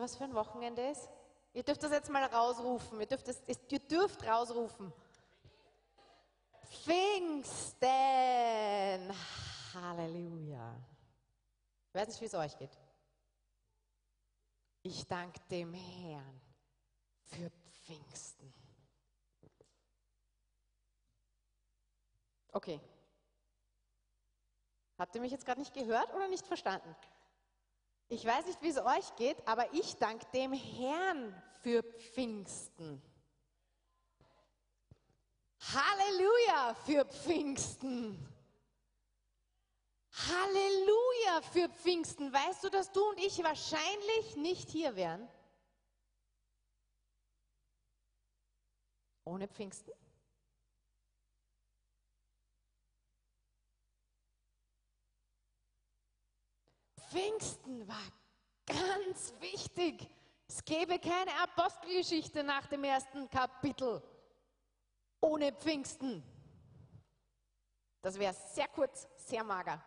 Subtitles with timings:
[0.00, 1.10] Ihr, was für ein Wochenende ist?
[1.52, 2.98] Ihr dürft das jetzt mal rausrufen.
[3.00, 4.90] Ihr dürft, das, ihr dürft rausrufen.
[6.64, 7.86] Pfingsten!
[9.74, 10.74] Halleluja.
[11.88, 12.70] Ich weiß nicht, wie es euch geht.
[14.82, 16.40] Ich danke dem Herrn
[17.26, 18.54] für Pfingsten.
[22.52, 22.80] Okay.
[24.96, 26.96] Habt ihr mich jetzt gerade nicht gehört oder nicht verstanden?
[28.12, 33.00] Ich weiß nicht, wie es euch geht, aber ich danke dem Herrn für Pfingsten.
[35.60, 38.28] Halleluja für Pfingsten.
[40.10, 42.32] Halleluja für Pfingsten.
[42.32, 45.28] Weißt du, dass du und ich wahrscheinlich nicht hier wären?
[49.24, 49.92] Ohne Pfingsten?
[57.10, 57.96] Pfingsten war
[58.66, 60.08] ganz wichtig.
[60.46, 64.02] Es gäbe keine Apostelgeschichte nach dem ersten Kapitel
[65.20, 66.22] ohne Pfingsten.
[68.00, 69.82] Das wäre sehr kurz, sehr mager.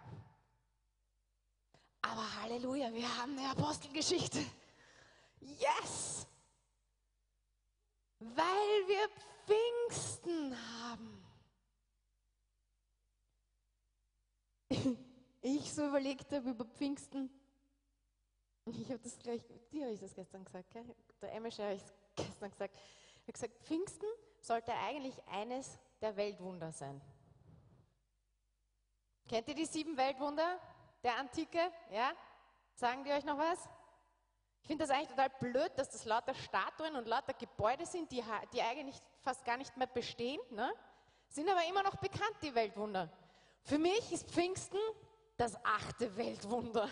[2.01, 4.45] Aber Halleluja, wir haben eine Apostelgeschichte.
[5.39, 6.27] Yes!
[8.19, 9.09] Weil wir
[9.45, 11.23] Pfingsten haben.
[15.45, 17.29] Ich so überlegt habe über Pfingsten.
[18.65, 19.41] Ich habe das gleich,
[19.73, 20.85] dir habe ich das gestern gesagt, gell?
[21.21, 21.83] der Emmische habe ich
[22.15, 22.77] gestern gesagt.
[22.77, 24.07] Ich habe gesagt, Pfingsten
[24.39, 27.01] sollte eigentlich eines der Weltwunder sein.
[29.27, 30.61] Kennt ihr die sieben Weltwunder
[31.03, 31.59] der Antike?
[31.91, 32.13] Ja?
[32.75, 33.67] Sagen die euch noch was?
[34.61, 38.23] Ich finde das eigentlich total blöd, dass das lauter Statuen und lauter Gebäude sind, die,
[38.53, 40.73] die eigentlich fast gar nicht mehr bestehen, ne?
[41.27, 43.11] sind aber immer noch bekannt, die Weltwunder.
[43.63, 44.79] Für mich ist Pfingsten
[45.43, 46.89] das achte Weltwunder.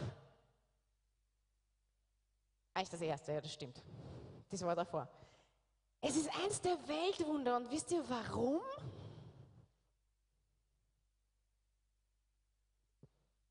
[2.74, 3.82] Eigentlich das erste, ja, das stimmt.
[4.50, 5.08] Das war davor.
[6.02, 8.62] Es ist eins der Weltwunder und wisst ihr warum?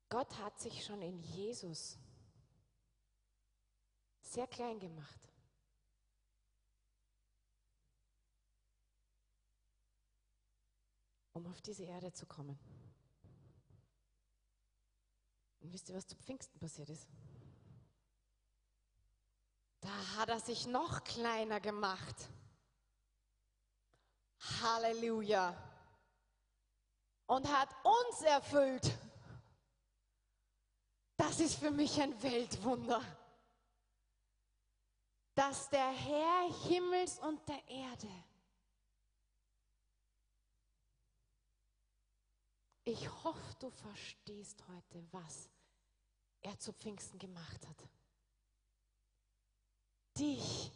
[0.09, 1.97] Gott hat sich schon in Jesus
[4.21, 5.19] sehr klein gemacht.
[11.33, 12.59] um auf diese Erde zu kommen.
[15.61, 17.07] Und wisst ihr, was zu Pfingsten passiert ist?
[19.79, 22.15] Da hat er sich noch kleiner gemacht.
[24.61, 25.55] Halleluja.
[27.27, 28.91] Und hat uns erfüllt.
[31.15, 33.01] Das ist für mich ein Weltwunder.
[35.35, 38.09] Dass der Herr Himmels und der Erde
[42.83, 45.49] Ich hoffe, du verstehst heute, was
[46.41, 47.87] er zu Pfingsten gemacht hat.
[50.17, 50.71] Dich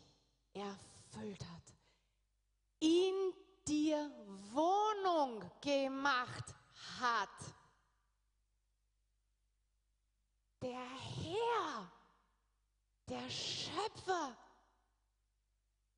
[0.54, 1.74] erfüllt hat.
[2.80, 3.34] In
[3.68, 4.12] dir
[4.54, 6.54] Wohnung gemacht
[7.00, 7.56] hat.
[10.62, 11.92] Der Herr,
[13.10, 14.38] der Schöpfer,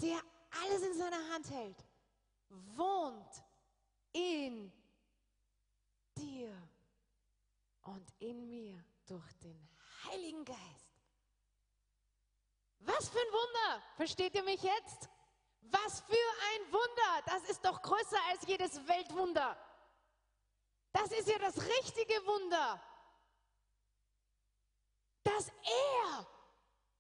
[0.02, 0.22] der
[0.64, 1.86] alles in seiner Hand hält,
[2.50, 3.44] wohnt
[4.14, 4.72] in
[6.38, 6.70] dir
[7.82, 9.70] und in mir durch den
[10.06, 11.02] Heiligen Geist.
[12.80, 13.84] Was für ein Wunder!
[13.96, 15.10] Versteht ihr mich jetzt?
[15.62, 17.22] Was für ein Wunder!
[17.26, 19.58] Das ist doch größer als jedes Weltwunder.
[20.92, 22.82] Das ist ja das richtige Wunder,
[25.24, 26.28] dass er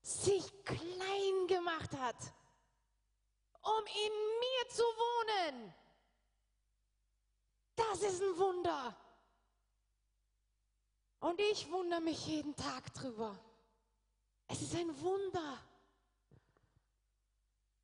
[0.01, 2.17] sich klein gemacht hat,
[3.61, 5.73] um in mir zu wohnen.
[7.75, 8.97] Das ist ein Wunder.
[11.27, 13.37] Und ich wundere mich jeden Tag drüber.
[14.47, 15.59] Es ist ein Wunder.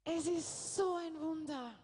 [0.05, 1.77] Es ist so ein Wunder.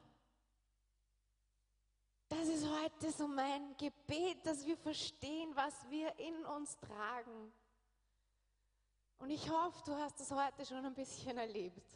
[2.29, 7.51] Das ist heute so mein Gebet, dass wir verstehen, was wir in uns tragen.
[9.17, 11.93] Und ich hoffe, du hast es heute schon ein bisschen erlebt.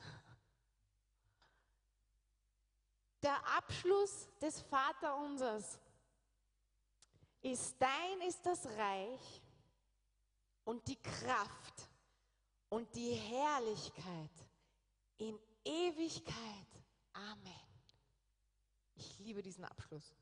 [3.22, 5.80] Der Abschluss des Vaterunsers
[7.42, 9.43] ist dein ist das Reich
[10.66, 11.90] und die Kraft
[12.70, 14.32] und die Herrlichkeit
[15.18, 16.68] in Ewigkeit.
[17.14, 17.64] Amen.
[18.96, 20.16] Ich liebe diesen Abschluss.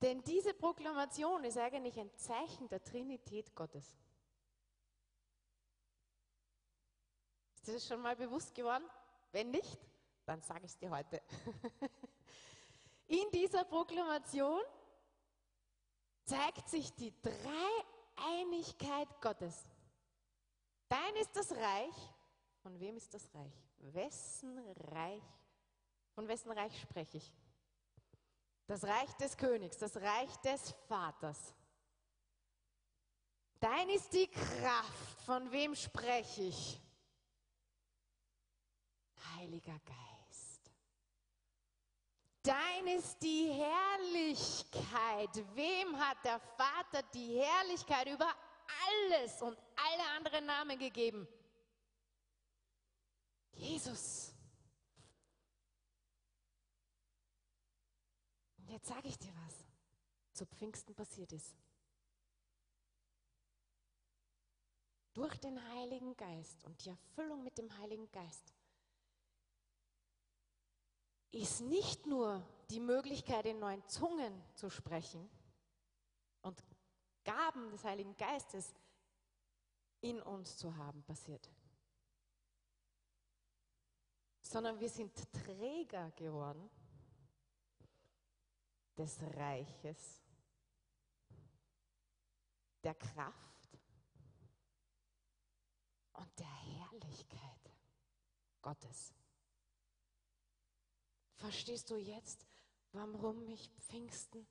[0.00, 3.96] Denn diese Proklamation ist eigentlich ein Zeichen der Trinität Gottes.
[7.54, 8.84] Ist dir das schon mal bewusst geworden?
[9.32, 9.78] Wenn nicht,
[10.26, 11.22] dann sage ich es dir heute.
[13.06, 14.60] In dieser Proklamation
[16.24, 19.64] zeigt sich die Dreieinigkeit Gottes.
[20.88, 21.94] Dein ist das Reich.
[22.62, 23.52] Von wem ist das Reich?
[23.78, 24.58] Wessen
[24.92, 25.22] Reich?
[26.14, 27.32] Von wessen Reich spreche ich?
[28.66, 31.54] Das Reich des Königs, das Reich des Vaters.
[33.60, 35.20] Dein ist die Kraft.
[35.22, 36.80] Von wem spreche ich?
[39.36, 40.13] Heiliger Geist.
[42.44, 45.30] Dein ist die Herrlichkeit.
[45.54, 48.30] Wem hat der Vater die Herrlichkeit über
[48.86, 51.26] alles und alle anderen Namen gegeben?
[53.52, 54.34] Jesus.
[58.58, 59.64] Und jetzt sage ich dir was
[60.34, 61.56] zu Pfingsten passiert ist.
[65.14, 68.52] Durch den Heiligen Geist und die Erfüllung mit dem Heiligen Geist
[71.34, 75.28] ist nicht nur die Möglichkeit, in neuen Zungen zu sprechen
[76.42, 76.62] und
[77.24, 78.74] Gaben des Heiligen Geistes
[80.00, 81.50] in uns zu haben, passiert,
[84.40, 86.70] sondern wir sind Träger geworden
[88.96, 90.22] des Reiches,
[92.82, 93.78] der Kraft
[96.12, 97.72] und der Herrlichkeit
[98.62, 99.14] Gottes.
[101.44, 102.46] Verstehst du jetzt,
[102.92, 104.46] warum mich Pfingsten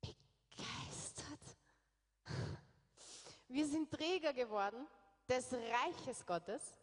[0.00, 1.56] begeistert?
[3.48, 4.86] Wir sind Träger geworden
[5.28, 6.78] des Reiches Gottes,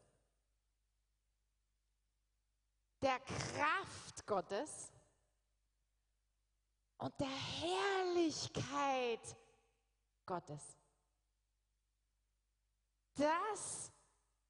[3.02, 4.92] der Kraft Gottes
[6.98, 9.38] und der Herrlichkeit
[10.26, 10.78] Gottes.
[13.14, 13.90] Das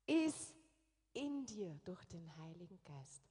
[0.08, 0.56] ist
[1.14, 3.31] in dir durch den Heiligen Geist.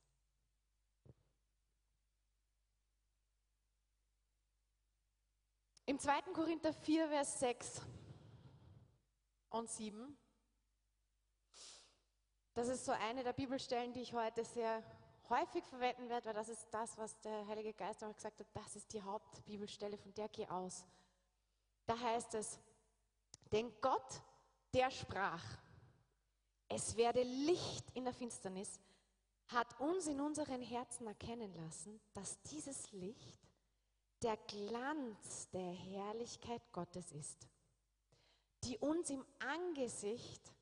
[5.91, 6.23] Im 2.
[6.33, 7.81] Korinther 4, Vers 6
[9.49, 10.17] und 7,
[12.55, 14.85] das ist so eine der Bibelstellen, die ich heute sehr
[15.29, 18.77] häufig verwenden werde, weil das ist das, was der Heilige Geist auch gesagt hat, das
[18.77, 20.85] ist die Hauptbibelstelle, von der geh aus.
[21.87, 22.61] Da heißt es,
[23.51, 24.23] denn Gott,
[24.73, 25.43] der sprach,
[26.69, 28.79] es werde Licht in der Finsternis,
[29.49, 33.40] hat uns in unseren Herzen erkennen lassen, dass dieses Licht
[34.23, 37.49] der Glanz der Herrlichkeit Gottes ist,
[38.65, 40.55] die uns im Angesicht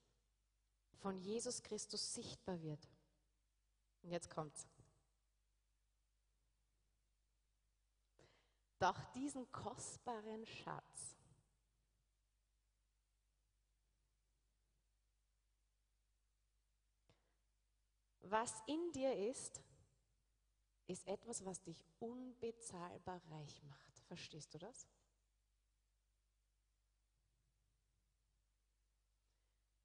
[1.00, 2.88] von Jesus Christus sichtbar wird.
[4.02, 4.66] Und jetzt kommt's.
[8.78, 11.18] Doch diesen kostbaren Schatz
[18.30, 19.60] was in dir ist,
[20.88, 24.00] ist etwas, was dich unbezahlbar reich macht.
[24.08, 24.88] Verstehst du das?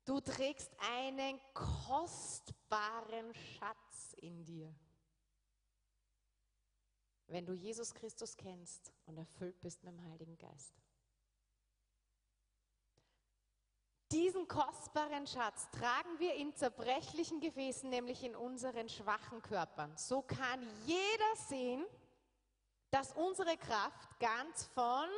[0.05, 4.73] Du trägst einen kostbaren Schatz in dir.
[7.27, 10.82] Wenn du Jesus Christus kennst und erfüllt bist mit dem Heiligen Geist.
[14.13, 19.91] Diesen kostbaren Schatz tragen wir in zerbrechlichen Gefäßen, nämlich in unseren schwachen Körpern.
[19.97, 21.83] So kann jeder sehen,
[22.91, 25.09] dass unsere Kraft ganz von,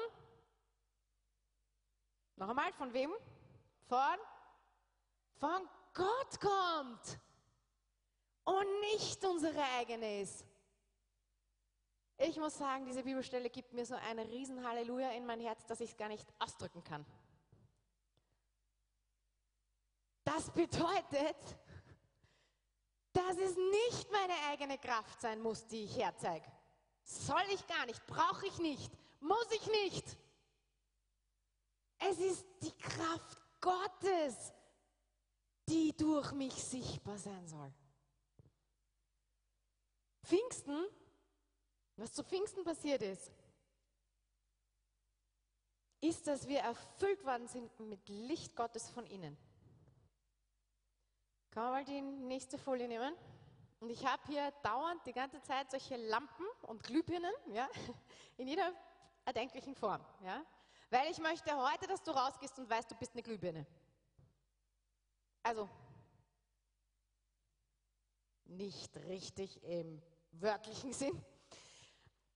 [2.37, 3.11] noch einmal, von wem?
[3.89, 4.17] Von,
[5.39, 7.19] von Gott kommt
[8.45, 10.45] und nicht unsere eigene ist.
[12.17, 15.81] Ich muss sagen, diese Bibelstelle gibt mir so eine riesen Halleluja in mein Herz, dass
[15.81, 17.05] ich es gar nicht ausdrücken kann.
[20.35, 21.37] Das bedeutet,
[23.13, 26.51] dass es nicht meine eigene Kraft sein muss, die ich herzeige.
[27.03, 30.17] Soll ich gar nicht, brauche ich nicht, muss ich nicht.
[31.99, 34.53] Es ist die Kraft Gottes,
[35.69, 37.73] die durch mich sichtbar sein soll.
[40.21, 40.85] Pfingsten,
[41.95, 43.31] was zu Pfingsten passiert ist,
[46.01, 49.37] ist, dass wir erfüllt worden sind mit Licht Gottes von innen.
[51.55, 53.15] Kann man mal die nächste Folie nehmen?
[53.79, 57.69] Und ich habe hier dauernd die ganze Zeit solche Lampen und Glühbirnen, ja,
[58.37, 58.73] in jeder
[59.23, 60.45] erdenklichen Form, ja.
[60.89, 63.65] Weil ich möchte heute, dass du rausgehst und weißt, du bist eine Glühbirne.
[65.43, 65.69] Also,
[68.43, 71.23] nicht richtig im wörtlichen Sinn,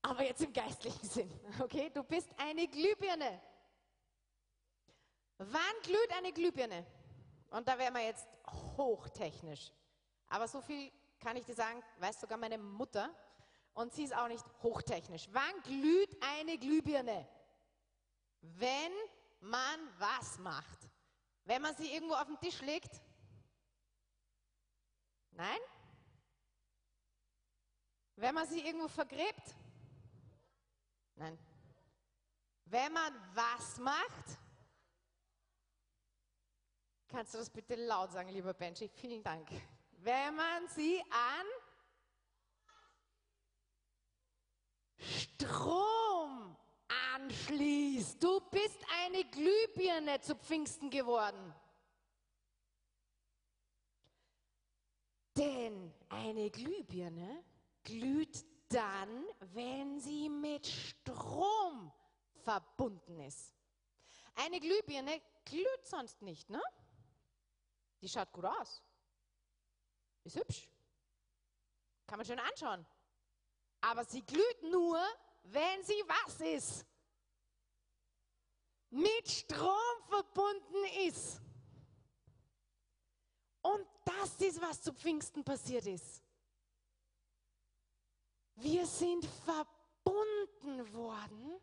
[0.02, 1.90] aber jetzt im geistlichen Sinn, okay?
[1.94, 3.42] Du bist eine Glühbirne.
[5.40, 6.86] Wann glüht eine Glühbirne?
[7.50, 8.28] Und da wären wir jetzt
[8.78, 9.72] hochtechnisch.
[10.28, 13.10] Aber so viel kann ich dir sagen, weiß sogar meine Mutter.
[13.74, 15.28] Und sie ist auch nicht hochtechnisch.
[15.32, 17.28] Wann glüht eine Glühbirne?
[18.42, 18.92] Wenn
[19.40, 20.90] man was macht?
[21.46, 23.02] Wenn man sie irgendwo auf den Tisch legt?
[25.32, 25.60] Nein?
[28.16, 29.56] Wenn man sie irgendwo vergräbt?
[31.16, 31.38] Nein.
[32.66, 34.38] Wenn man was macht?
[37.10, 38.88] Kannst du das bitte laut sagen, lieber Benji?
[38.88, 39.50] Vielen Dank.
[39.98, 41.46] Wenn man sie an
[45.00, 46.56] Strom
[47.16, 48.22] anschließt.
[48.22, 51.54] Du bist eine Glühbirne zu Pfingsten geworden.
[55.36, 57.44] Denn eine Glühbirne
[57.84, 61.92] glüht dann, wenn sie mit Strom
[62.44, 63.56] verbunden ist.
[64.36, 66.62] Eine Glühbirne glüht sonst nicht, ne?
[68.02, 68.82] Die schaut gut aus.
[70.24, 70.70] Ist hübsch.
[72.08, 72.86] Kann man schön anschauen.
[73.82, 75.00] Aber sie glüht nur,
[75.44, 76.86] wenn sie was ist?
[78.90, 81.42] Mit Strom verbunden ist.
[83.62, 86.24] Und das ist, was zu Pfingsten passiert ist.
[88.56, 91.62] Wir sind verbunden worden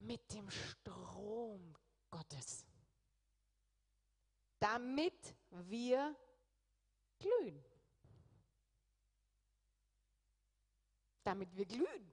[0.00, 1.74] mit dem Strom
[2.10, 2.66] Gottes,
[4.58, 6.16] damit wir
[7.18, 7.64] glühen.
[11.24, 12.12] Damit wir glühen.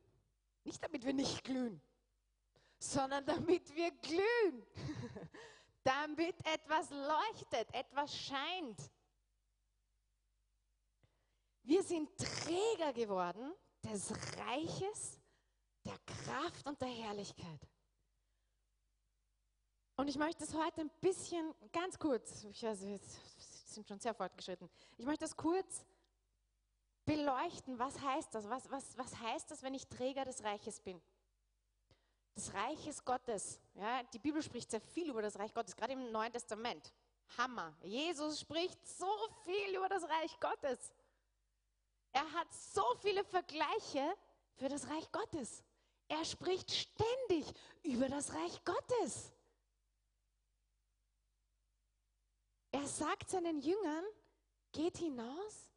[0.64, 1.82] Nicht damit wir nicht glühen,
[2.80, 4.66] sondern damit wir glühen.
[5.84, 8.92] damit etwas leuchtet, etwas scheint.
[11.64, 15.20] Wir sind Träger geworden des Reiches,
[15.84, 17.60] der Kraft und der Herrlichkeit.
[19.98, 23.00] Und ich möchte es heute ein bisschen, ganz kurz, ich weiß, wir
[23.38, 25.86] sind schon sehr fortgeschritten, ich möchte das kurz
[27.06, 28.50] beleuchten, was heißt das?
[28.50, 31.02] Was, was, was heißt das, wenn ich Träger des Reiches bin?
[32.36, 33.62] Des Reiches Gottes.
[33.76, 36.92] Ja, die Bibel spricht sehr viel über das Reich Gottes, gerade im Neuen Testament.
[37.38, 37.74] Hammer.
[37.82, 39.10] Jesus spricht so
[39.44, 40.94] viel über das Reich Gottes.
[42.12, 44.16] Er hat so viele Vergleiche
[44.56, 45.64] für das Reich Gottes.
[46.08, 47.52] Er spricht ständig
[47.84, 49.32] über das Reich Gottes.
[52.76, 54.04] Er sagt seinen Jüngern,
[54.74, 55.72] geht hinaus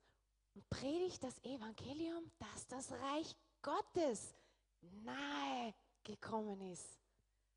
[0.57, 4.35] und predigt das Evangelium, dass das Reich Gottes
[5.05, 6.99] nahe gekommen ist.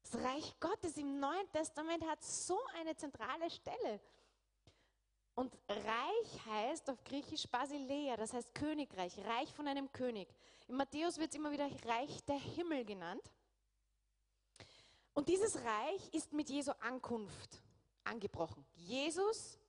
[0.04, 4.00] Das Reich Gottes im Neuen Testament hat so eine zentrale Stelle.
[5.34, 10.28] Und Reich heißt auf Griechisch Basileia, das heißt Königreich, Reich von einem König.
[10.68, 13.24] In Matthäus wird es immer wieder Reich der Himmel genannt.
[15.16, 17.60] Und dieses Reich ist mit Jesu Ankunft
[18.04, 18.66] angebrochen.
[18.74, 19.60] Jesus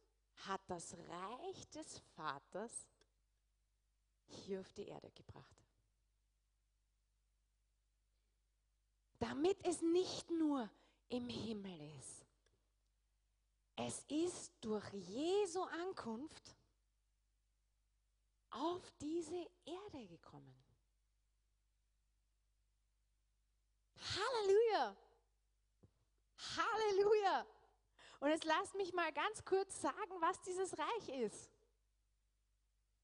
[0.47, 2.89] hat das Reich des Vaters
[4.27, 5.57] hier auf die Erde gebracht.
[9.19, 10.69] Damit es nicht nur
[11.09, 12.27] im Himmel ist.
[13.77, 16.57] Es ist durch Jesu Ankunft
[18.51, 20.55] auf diese Erde gekommen.
[23.97, 24.97] Halleluja!
[26.57, 27.47] Halleluja!
[28.23, 31.50] Und jetzt lasst mich mal ganz kurz sagen, was dieses Reich ist.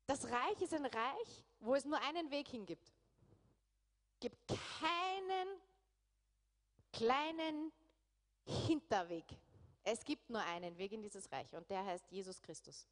[0.07, 2.87] Das Reich ist ein Reich, wo es nur einen Weg hingibt.
[4.13, 5.49] Es gibt keinen
[6.93, 7.73] kleinen
[8.45, 9.25] Hinterweg.
[9.83, 12.87] Es gibt nur einen Weg in dieses Reich und der heißt Jesus Christus.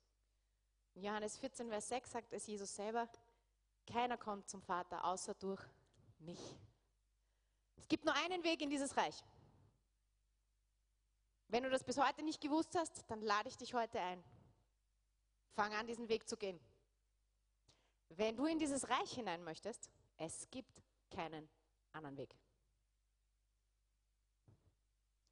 [0.95, 3.09] In Johannes 14, Vers 6 sagt es Jesus selber,
[3.87, 5.63] keiner kommt zum Vater außer durch
[6.19, 6.41] mich.
[7.77, 9.23] Es gibt nur einen Weg in dieses Reich.
[11.49, 14.23] Wenn du das bis heute nicht gewusst hast, dann lade ich dich heute ein.
[15.55, 16.61] Fang an, diesen Weg zu gehen.
[18.09, 21.49] Wenn du in dieses Reich hinein möchtest, es gibt keinen
[21.93, 22.35] anderen Weg.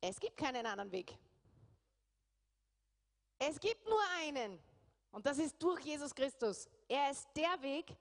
[0.00, 1.16] Es gibt keinen anderen Weg.
[3.38, 4.59] Es gibt nur einen.
[5.11, 6.68] Und das ist durch Jesus Christus.
[6.88, 7.97] Er ist der Weg,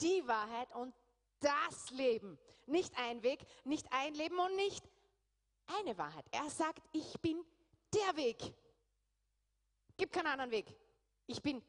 [0.00, 0.94] die Wahrheit und
[1.40, 2.38] das Leben.
[2.66, 4.84] Nicht ein Weg, nicht ein Leben und nicht
[5.66, 6.26] eine Wahrheit.
[6.30, 7.44] Er sagt, ich bin
[7.92, 8.54] der Weg.
[9.96, 10.74] Gibt keinen anderen Weg.
[11.26, 11.62] Ich bin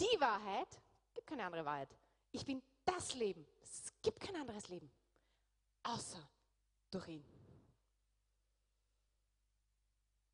[0.00, 0.80] die Wahrheit.
[1.14, 1.96] Gibt keine andere Wahrheit.
[2.32, 3.46] Ich bin das Leben.
[3.60, 4.90] Es gibt kein anderes Leben.
[5.82, 6.28] Außer
[6.90, 7.24] durch ihn.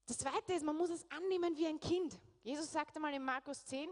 [0.06, 2.18] Das zweite ist, man muss es annehmen wie ein Kind.
[2.42, 3.90] Jesus sagte mal in Markus 10,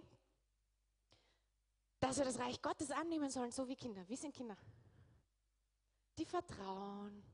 [1.98, 4.06] dass wir das Reich Gottes annehmen sollen, so wie Kinder.
[4.08, 4.56] Wie sind Kinder?
[6.16, 7.24] Die vertrauen,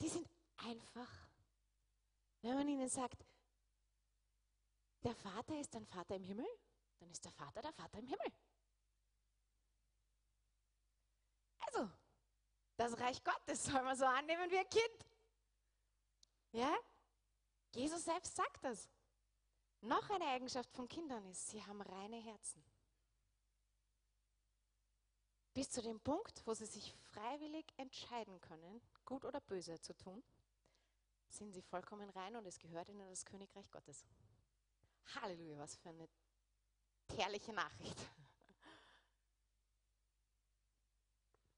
[0.00, 1.10] die sind einfach.
[2.42, 3.24] Wenn man ihnen sagt,
[5.02, 6.46] der Vater ist ein Vater im Himmel,
[6.98, 8.32] dann ist der Vater der Vater im Himmel.
[11.58, 11.90] Also,
[12.76, 15.06] das Reich Gottes soll man so annehmen wie ein Kind.
[16.52, 16.74] Ja?
[17.74, 18.88] Jesus selbst sagt das.
[19.82, 22.62] Noch eine Eigenschaft von Kindern ist, sie haben reine Herzen.
[25.54, 30.22] Bis zu dem Punkt, wo sie sich freiwillig entscheiden können, gut oder böse zu tun,
[31.28, 34.06] sind sie vollkommen rein und es gehört ihnen das Königreich Gottes.
[35.16, 36.08] Halleluja, was für eine
[37.16, 37.98] herrliche Nachricht.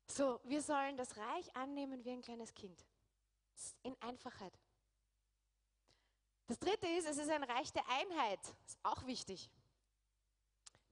[0.09, 2.85] So, wir sollen das Reich annehmen wie ein kleines Kind.
[3.83, 4.53] In Einfachheit.
[6.47, 8.41] Das dritte ist, es ist ein Reich der Einheit.
[8.67, 9.51] Ist auch wichtig.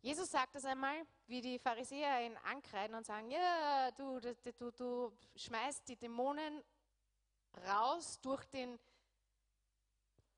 [0.03, 4.71] Jesus sagt es einmal, wie die Pharisäer ihn ankreiden und sagen, ja, du, du, du,
[4.71, 6.63] du schmeißt die Dämonen
[7.67, 8.79] raus durch den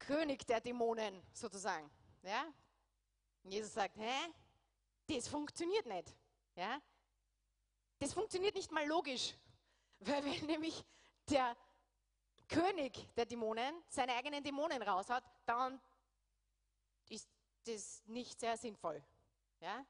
[0.01, 1.89] König der Dämonen sozusagen.
[2.23, 2.45] Ja?
[3.45, 4.33] Und Jesus sagt, hä?
[5.07, 6.13] Das funktioniert nicht.
[6.57, 6.81] Ja?
[8.01, 9.35] Das funktioniert nicht mal logisch.
[10.01, 10.85] Weil wenn nämlich
[11.29, 11.57] der
[12.49, 15.81] König der Dämonen seine eigenen Dämonen raushaut, dann
[17.09, 17.29] ist
[17.65, 19.01] das nicht sehr sinnvoll.
[19.63, 19.87] Ja?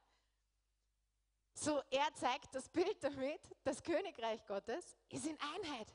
[1.54, 5.94] So, er zeigt das Bild damit, das Königreich Gottes ist in Einheit.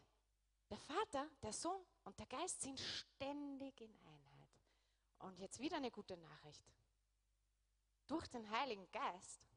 [0.70, 4.50] Der Vater, der Sohn und der Geist sind ständig in Einheit.
[5.20, 6.64] Und jetzt wieder eine gute Nachricht.
[8.08, 9.48] Durch den Heiligen Geist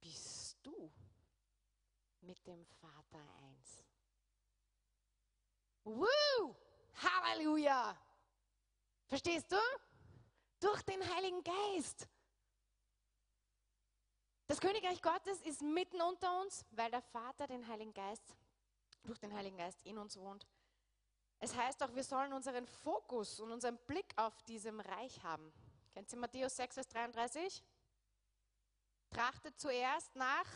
[0.00, 0.92] bist du
[2.22, 3.84] mit dem Vater eins.
[5.84, 6.56] Woo!
[6.94, 7.96] Halleluja!
[9.06, 9.58] Verstehst du?
[10.60, 12.08] Durch den Heiligen Geist.
[14.46, 18.34] Das Königreich Gottes ist mitten unter uns, weil der Vater den Heiligen Geist,
[19.04, 20.46] durch den Heiligen Geist in uns wohnt.
[21.38, 25.52] Es heißt auch, wir sollen unseren Fokus und unseren Blick auf diesem Reich haben.
[25.94, 27.64] Kennt ihr Matthäus 6, Vers 33?
[29.08, 30.46] Trachtet zuerst nach.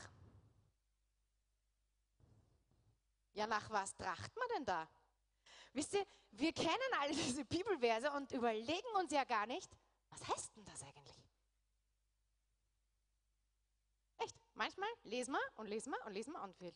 [3.32, 4.88] Ja, nach was tracht man denn da?
[5.72, 9.70] Wisst ihr, wir kennen alle diese Bibelverse und überlegen uns ja gar nicht,
[10.14, 11.16] was heißt denn das eigentlich?
[14.18, 16.72] Echt, manchmal lesen wir und lesen wir und lesen wir und wir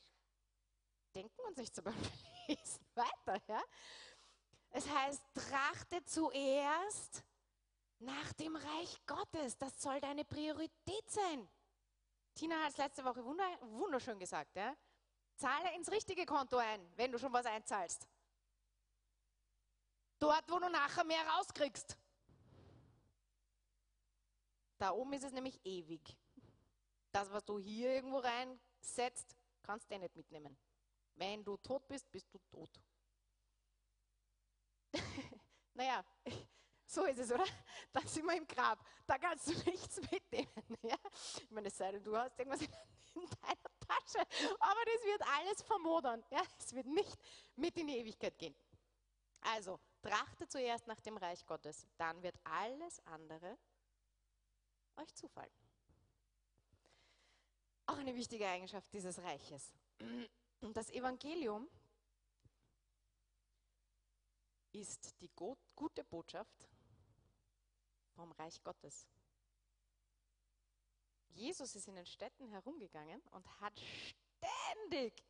[1.15, 1.95] denken uns nicht so beim
[2.49, 3.41] Lesen weiter.
[3.47, 3.63] Ja?
[4.71, 7.25] Es heißt, trachte zuerst
[8.01, 9.57] nach dem Reich Gottes.
[9.57, 11.49] Das soll deine Priorität sein.
[12.35, 14.55] Tina hat es letzte Woche wunderschön gesagt.
[14.57, 14.77] Ja?
[15.37, 18.07] Zahle ins richtige Konto ein, wenn du schon was einzahlst.
[20.19, 21.97] Dort, wo du nachher mehr rauskriegst.
[24.79, 26.17] Da oben ist es nämlich ewig.
[27.11, 30.57] Das, was du hier irgendwo reinsetzt, kannst du eh nicht mitnehmen.
[31.17, 32.71] Wenn du tot bist, bist du tot.
[35.75, 36.05] naja,
[36.87, 37.45] so ist es, oder?
[37.93, 38.79] Dann sind wir im Grab.
[39.05, 40.79] Da kannst du nichts mitnehmen.
[40.83, 40.97] Ja?
[41.43, 42.71] Ich meine, es sei denn, du hast irgendwas in
[43.43, 44.21] deiner Tasche.
[44.61, 46.25] Aber das wird alles vermodern.
[46.31, 46.43] Ja?
[46.57, 47.19] Es wird nicht
[47.57, 48.55] mit in die Ewigkeit gehen.
[49.41, 51.87] Also, trachtet zuerst nach dem Reich Gottes.
[51.97, 53.59] Dann wird alles andere
[54.99, 55.53] euch zufallen.
[57.87, 59.73] Auch eine wichtige Eigenschaft dieses Reiches.
[60.61, 61.69] Und das Evangelium
[64.73, 65.31] ist die
[65.75, 66.69] gute Botschaft
[68.15, 69.07] vom Reich Gottes.
[71.31, 75.25] Jesus ist in den Städten herumgegangen und hat ständig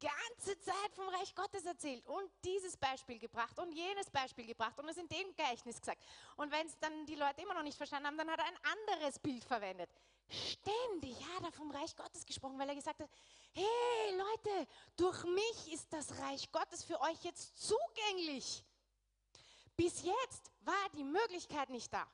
[0.00, 4.88] ganze Zeit vom Reich Gottes erzählt und dieses Beispiel gebracht und jenes Beispiel gebracht und
[4.88, 6.02] es in dem Gleichnis gesagt.
[6.36, 8.58] Und wenn es dann die Leute immer noch nicht verstanden haben, dann hat er ein
[8.78, 9.90] anderes Bild verwendet.
[10.28, 13.10] Ständig hat er vom Reich Gottes gesprochen, weil er gesagt hat,
[13.52, 18.64] hey Leute, durch mich ist das Reich Gottes für euch jetzt zugänglich.
[19.76, 22.06] Bis jetzt war die Möglichkeit nicht da.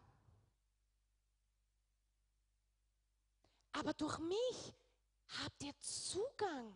[3.73, 4.73] Aber durch mich
[5.43, 6.75] habt ihr Zugang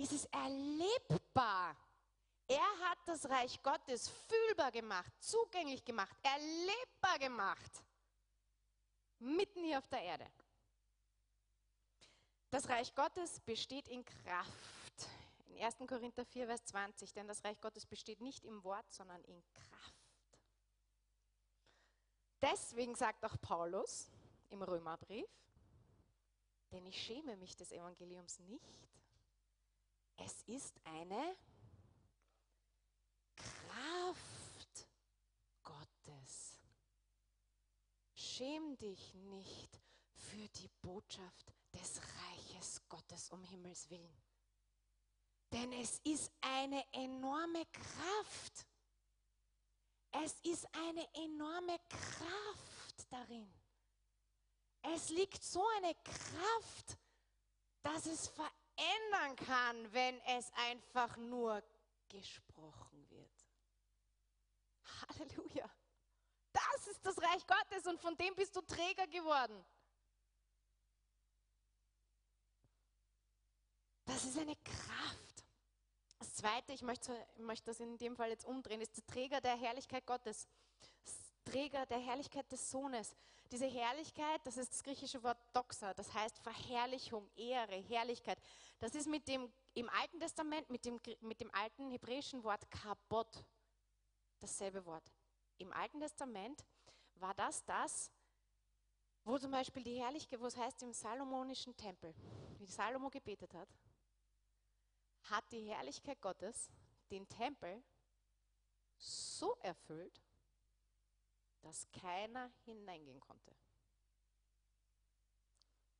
[0.00, 1.76] ist es erlebbar.
[2.48, 7.84] Er hat das Reich Gottes fühlbar gemacht, zugänglich gemacht, erlebbar gemacht.
[9.20, 10.26] Mitten hier auf der Erde.
[12.50, 15.08] Das Reich Gottes besteht in Kraft.
[15.46, 15.76] In 1.
[15.86, 17.12] Korinther 4, Vers 20.
[17.12, 19.94] Denn das Reich Gottes besteht nicht im Wort, sondern in Kraft.
[22.42, 24.10] Deswegen sagt auch Paulus
[24.48, 25.28] im Römerbrief,
[26.72, 28.90] denn ich schäme mich des Evangeliums nicht,
[30.24, 31.36] es ist eine
[33.36, 34.88] Kraft
[35.62, 36.58] Gottes.
[38.14, 39.80] Schäm dich nicht
[40.12, 44.16] für die Botschaft des Reiches Gottes um Himmels willen.
[45.52, 48.66] Denn es ist eine enorme Kraft.
[50.12, 53.52] Es ist eine enorme Kraft darin.
[54.82, 56.98] Es liegt so eine Kraft,
[57.82, 61.62] dass es verändert ändern kann, wenn es einfach nur
[62.08, 63.30] gesprochen wird.
[65.08, 65.70] Halleluja.
[66.52, 69.64] Das ist das Reich Gottes und von dem bist du Träger geworden.
[74.04, 75.44] Das ist eine Kraft.
[76.18, 79.40] Das Zweite, ich möchte, ich möchte das in dem Fall jetzt umdrehen, ist der Träger
[79.40, 80.48] der Herrlichkeit Gottes.
[81.44, 83.16] Träger der Herrlichkeit des Sohnes.
[83.50, 88.40] Diese Herrlichkeit, das ist das griechische Wort Doxa, das heißt Verherrlichung, Ehre, Herrlichkeit.
[88.78, 93.44] Das ist mit dem, im Alten Testament mit dem, mit dem alten hebräischen Wort Kabot
[94.38, 95.10] dasselbe Wort.
[95.58, 96.64] Im Alten Testament
[97.16, 98.12] war das das,
[99.24, 102.14] wo zum Beispiel die Herrlichkeit, wo es heißt im Salomonischen Tempel,
[102.58, 103.68] wie Salomo gebetet hat,
[105.24, 106.70] hat die Herrlichkeit Gottes
[107.10, 107.82] den Tempel
[108.96, 110.22] so erfüllt,
[111.62, 113.54] dass keiner hineingehen konnte.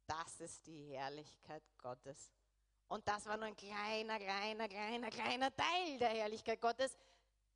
[0.06, 2.32] Das ist die Herrlichkeit Gottes.
[2.88, 6.98] Und das war nur ein kleiner, kleiner, kleiner, kleiner Teil der Herrlichkeit Gottes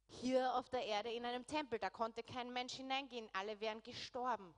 [0.07, 1.79] hier auf der Erde in einem Tempel.
[1.79, 4.55] Da konnte kein Mensch hineingehen, alle wären gestorben.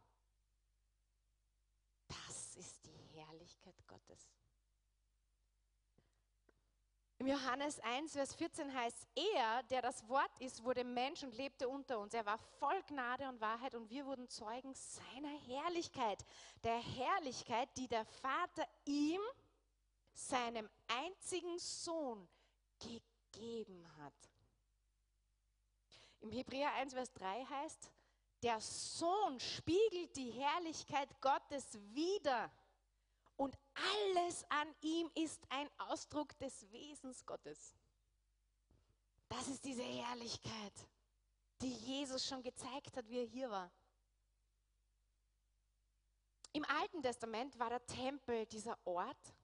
[2.08, 4.35] Das ist die Herrlichkeit Gottes.
[7.18, 11.66] Im Johannes 1, Vers 14 heißt, er, der das Wort ist, wurde Mensch und lebte
[11.66, 12.12] unter uns.
[12.12, 16.22] Er war voll Gnade und Wahrheit und wir wurden Zeugen seiner Herrlichkeit.
[16.62, 19.20] Der Herrlichkeit, die der Vater ihm,
[20.12, 22.28] seinem einzigen Sohn,
[22.78, 24.14] gegeben hat.
[26.20, 27.90] Im Hebräer 1, Vers 3 heißt,
[28.42, 32.50] der Sohn spiegelt die Herrlichkeit Gottes wider
[33.36, 37.74] und alles an ihm ist ein Ausdruck des Wesens Gottes.
[39.28, 40.88] Das ist diese Herrlichkeit,
[41.60, 43.70] die Jesus schon gezeigt hat, wie er hier war.
[46.52, 49.34] Im Alten Testament war der Tempel dieser Ort,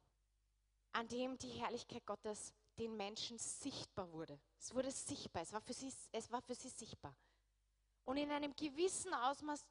[0.92, 4.40] an dem die Herrlichkeit Gottes den Menschen sichtbar wurde.
[4.58, 7.14] Es wurde sichtbar, es war für sie, es war für sie sichtbar.
[8.04, 9.66] Und in einem gewissen Ausmaß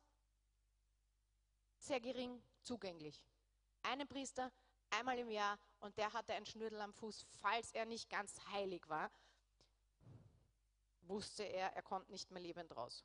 [1.80, 3.26] sehr gering zugänglich
[3.84, 4.52] einen Priester
[4.90, 8.88] einmal im Jahr und der hatte ein Schnürdel am Fuß, falls er nicht ganz heilig
[8.88, 9.12] war,
[11.02, 13.04] wusste er, er kommt nicht mehr lebend raus.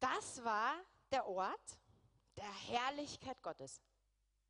[0.00, 0.74] Das war
[1.10, 1.78] der Ort
[2.36, 3.80] der Herrlichkeit Gottes.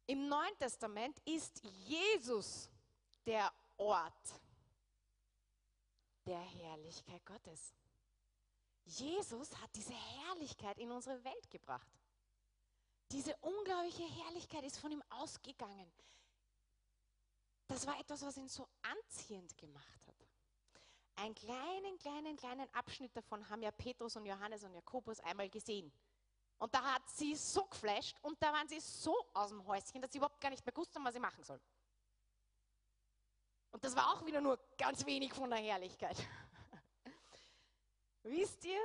[0.07, 2.71] Im Neuen Testament ist Jesus
[3.27, 4.41] der Ort
[6.27, 7.75] der Herrlichkeit Gottes.
[8.85, 11.89] Jesus hat diese Herrlichkeit in unsere Welt gebracht.
[13.13, 15.93] Diese unglaubliche Herrlichkeit ist von ihm ausgegangen.
[17.67, 20.15] Das war etwas, was ihn so anziehend gemacht hat.
[21.17, 25.93] Einen kleinen, kleinen, kleinen Abschnitt davon haben ja Petrus und Johannes und Jakobus einmal gesehen.
[26.59, 30.13] Und da hat sie so geflasht und da waren sie so aus dem Häuschen, dass
[30.13, 31.61] sie überhaupt gar nicht mehr wussten, was sie machen sollen.
[33.71, 36.17] Und das war auch wieder nur ganz wenig von der Herrlichkeit.
[38.23, 38.81] Wisst ihr,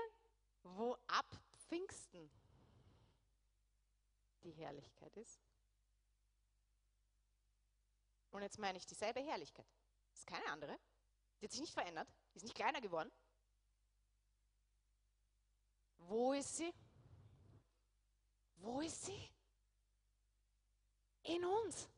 [0.63, 1.27] wo ab
[1.67, 2.29] Pfingsten
[4.43, 5.39] die Herrlichkeit ist.
[8.32, 9.67] Und jetzt meine ich dieselbe Herrlichkeit.
[10.12, 10.78] Das ist keine andere.
[11.39, 12.13] Die hat sich nicht verändert.
[12.34, 13.12] Die ist nicht kleiner geworden.
[15.97, 16.73] Wo ist sie?
[18.58, 19.30] Wo ist sie?
[21.23, 21.89] In uns.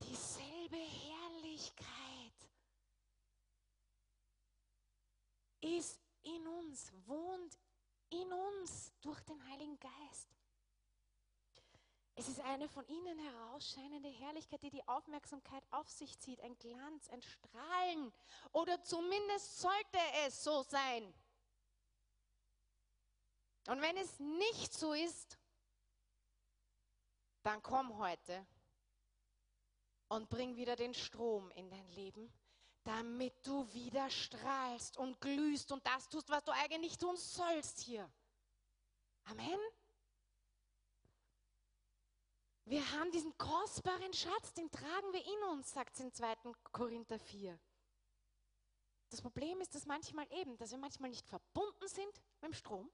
[0.00, 1.96] Dieselbe Herrlichkeit
[5.60, 7.58] ist in uns, wohnt
[8.10, 10.36] in uns durch den Heiligen Geist.
[12.18, 17.10] Es ist eine von innen herausscheinende Herrlichkeit, die die Aufmerksamkeit auf sich zieht, ein Glanz,
[17.10, 18.12] ein Strahlen.
[18.52, 21.12] Oder zumindest sollte es so sein.
[23.68, 25.38] Und wenn es nicht so ist,
[27.42, 28.46] dann komm heute
[30.08, 32.32] und bring wieder den Strom in dein Leben
[32.86, 38.08] damit du wieder strahlst und glühst und das tust, was du eigentlich tun sollst hier.
[39.24, 39.58] Amen.
[42.64, 46.34] Wir haben diesen kostbaren Schatz, den tragen wir in uns, sagt es in 2.
[46.72, 47.58] Korinther 4.
[49.10, 52.90] Das Problem ist, dass manchmal eben, dass wir manchmal nicht verbunden sind mit dem Strom,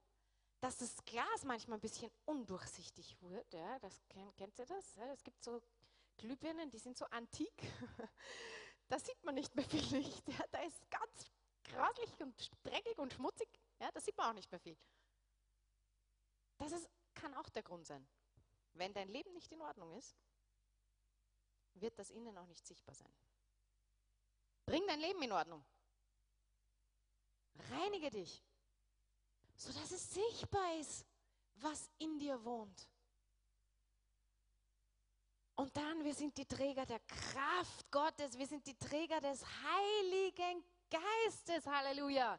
[0.61, 3.53] dass das Glas manchmal ein bisschen undurchsichtig wird.
[3.53, 4.95] Ja, das, kennt ihr das?
[4.97, 5.63] Ja, es gibt so
[6.17, 7.53] Glühbirnen, die sind so antik.
[8.93, 10.23] da sieht man nicht mehr viel Licht.
[10.29, 11.31] Ja, da ist ganz
[11.65, 13.49] grauslich und dreckig und schmutzig.
[13.81, 14.77] Ja, da sieht man auch nicht mehr viel.
[16.59, 18.07] Das ist, kann auch der Grund sein.
[18.75, 20.15] Wenn dein Leben nicht in Ordnung ist,
[21.73, 23.11] wird das innen auch nicht sichtbar sein.
[24.67, 25.65] Bring dein Leben in Ordnung.
[27.71, 28.45] Reinige dich,
[29.57, 31.07] sodass es sichtbar ist,
[31.55, 32.92] was in dir wohnt.
[35.55, 40.65] Und dann, wir sind die Träger der Kraft Gottes, wir sind die Träger des Heiligen
[40.91, 41.67] Geistes.
[41.67, 42.39] Halleluja.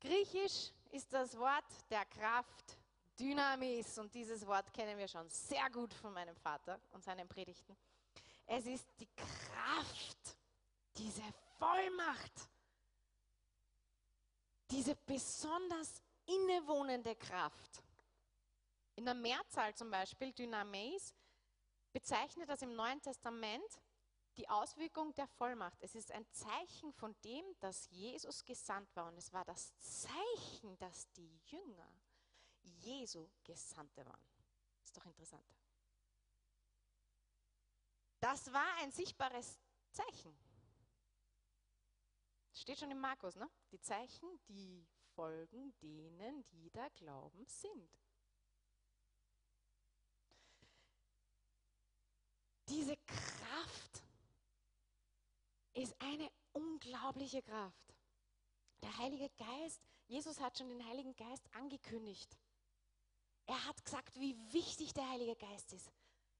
[0.00, 2.78] Griechisch ist das Wort der Kraft
[3.18, 7.76] Dynamis und dieses Wort kennen wir schon sehr gut von meinem Vater und seinen Predigten.
[8.46, 10.36] Es ist die Kraft,
[10.96, 11.22] diese
[11.58, 12.48] Vollmacht,
[14.70, 17.82] diese besonders innewohnende Kraft.
[18.96, 21.14] In der Mehrzahl zum Beispiel, Dynamis,
[21.94, 23.80] bezeichnet das im Neuen Testament
[24.36, 25.80] die Auswirkung der Vollmacht.
[25.80, 29.06] Es ist ein Zeichen von dem, dass Jesus gesandt war.
[29.06, 31.88] Und es war das Zeichen, dass die Jünger
[32.62, 34.26] Jesu Gesandte waren.
[34.82, 35.46] Ist doch interessant.
[38.18, 39.60] Das war ein sichtbares
[39.92, 40.36] Zeichen.
[42.52, 43.48] Steht schon in Markus, ne?
[43.70, 48.03] Die Zeichen, die folgen denen, die da glauben sind.
[52.68, 54.02] Diese Kraft
[55.74, 57.94] ist eine unglaubliche Kraft.
[58.82, 62.36] Der Heilige Geist, Jesus hat schon den Heiligen Geist angekündigt.
[63.46, 65.90] Er hat gesagt, wie wichtig der Heilige Geist ist.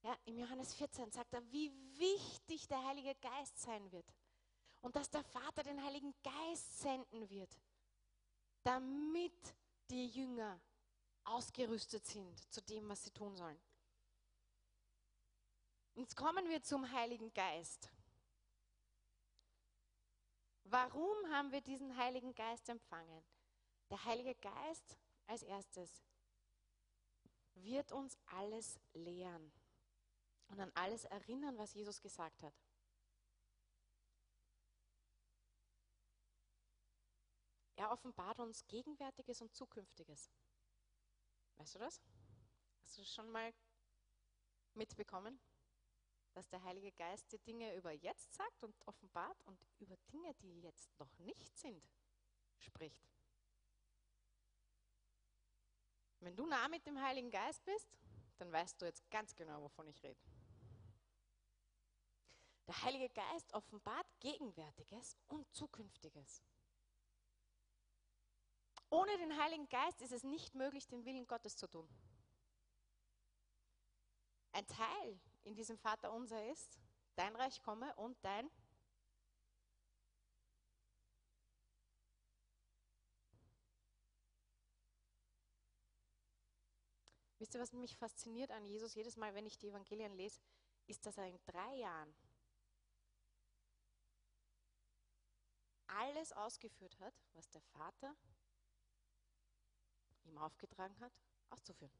[0.02, 4.06] Ja, Im Johannes 14 sagt er, wie wichtig der Heilige Geist sein wird.
[4.82, 7.58] Und dass der Vater den Heiligen Geist senden wird,
[8.62, 9.54] damit
[9.90, 10.60] die Jünger
[11.24, 13.58] ausgerüstet sind zu dem, was sie tun sollen.
[15.96, 17.88] Jetzt kommen wir zum Heiligen Geist.
[20.64, 23.24] Warum haben wir diesen Heiligen Geist empfangen?
[23.90, 26.02] Der Heilige Geist als erstes
[27.54, 29.52] wird uns alles lehren
[30.48, 32.54] und an alles erinnern, was Jesus gesagt hat.
[37.76, 40.28] Er offenbart uns Gegenwärtiges und Zukünftiges.
[41.56, 42.02] Weißt du das?
[42.82, 43.54] Hast du das schon mal
[44.74, 45.38] mitbekommen?
[46.34, 50.60] Dass der Heilige Geist dir Dinge über jetzt sagt und offenbart und über Dinge, die
[50.60, 51.82] jetzt noch nicht sind,
[52.58, 53.08] spricht.
[56.20, 57.88] Wenn du nah mit dem Heiligen Geist bist,
[58.38, 60.20] dann weißt du jetzt ganz genau, wovon ich rede.
[62.66, 66.42] Der Heilige Geist offenbart Gegenwärtiges und Zukünftiges.
[68.90, 71.88] Ohne den Heiligen Geist ist es nicht möglich, den Willen Gottes zu tun.
[74.52, 76.80] Ein Teil in diesem Vater unser ist,
[77.16, 78.50] dein Reich komme und dein
[87.38, 90.40] Wisst ihr, was mich fasziniert an Jesus jedes Mal, wenn ich die Evangelien lese,
[90.86, 92.14] ist, dass er in drei Jahren
[95.86, 98.16] alles ausgeführt hat, was der Vater
[100.24, 101.12] ihm aufgetragen hat,
[101.50, 101.92] auszuführen.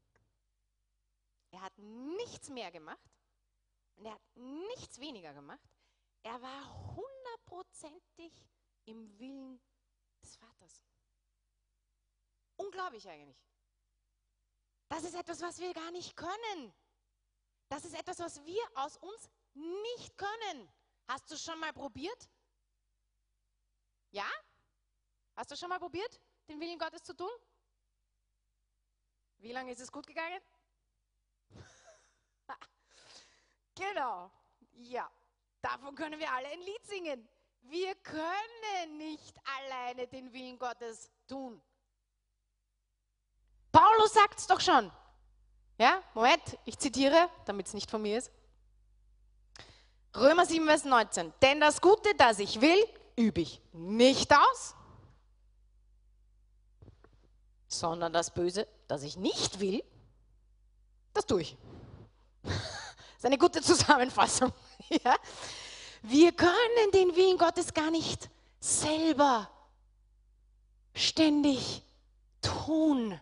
[1.51, 3.14] Er hat nichts mehr gemacht
[3.95, 5.69] und er hat nichts weniger gemacht.
[6.23, 8.33] Er war hundertprozentig
[8.85, 9.61] im Willen
[10.21, 10.83] des Vaters.
[12.57, 13.37] Unglaublich eigentlich.
[14.87, 16.73] Das ist etwas, was wir gar nicht können.
[17.69, 20.71] Das ist etwas, was wir aus uns nicht können.
[21.07, 22.29] Hast du schon mal probiert?
[24.11, 24.29] Ja?
[25.35, 27.31] Hast du schon mal probiert, den Willen Gottes zu tun?
[29.37, 30.41] Wie lange ist es gut gegangen?
[33.75, 34.31] Genau.
[34.77, 35.09] Ja,
[35.61, 37.27] davon können wir alle ein Lied singen.
[37.61, 41.61] Wir können nicht alleine den Willen Gottes tun.
[43.71, 44.91] Paulus sagt es doch schon.
[45.77, 48.31] Ja, Moment, ich zitiere, damit es nicht von mir ist.
[50.15, 51.33] Römer 7, Vers 19.
[51.41, 52.81] Denn das Gute, das ich will,
[53.17, 54.75] übe ich nicht aus,
[57.67, 59.83] sondern das Böse, das ich nicht will,
[61.13, 61.57] das tue ich.
[63.25, 64.53] Ist eine gute Zusammenfassung.
[65.03, 65.15] Ja?
[66.03, 69.49] Wir können den Willen Gottes gar nicht selber
[70.93, 71.81] ständig
[72.43, 73.19] tun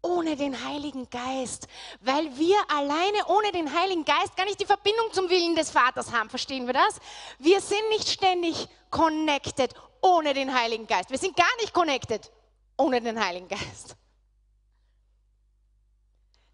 [0.00, 1.68] ohne den Heiligen Geist,
[2.00, 6.10] weil wir alleine ohne den Heiligen Geist gar nicht die Verbindung zum Willen des Vaters
[6.10, 6.30] haben.
[6.30, 6.98] Verstehen wir das?
[7.38, 11.10] Wir sind nicht ständig connected ohne den Heiligen Geist.
[11.10, 12.32] Wir sind gar nicht connected
[12.78, 13.94] ohne den Heiligen Geist.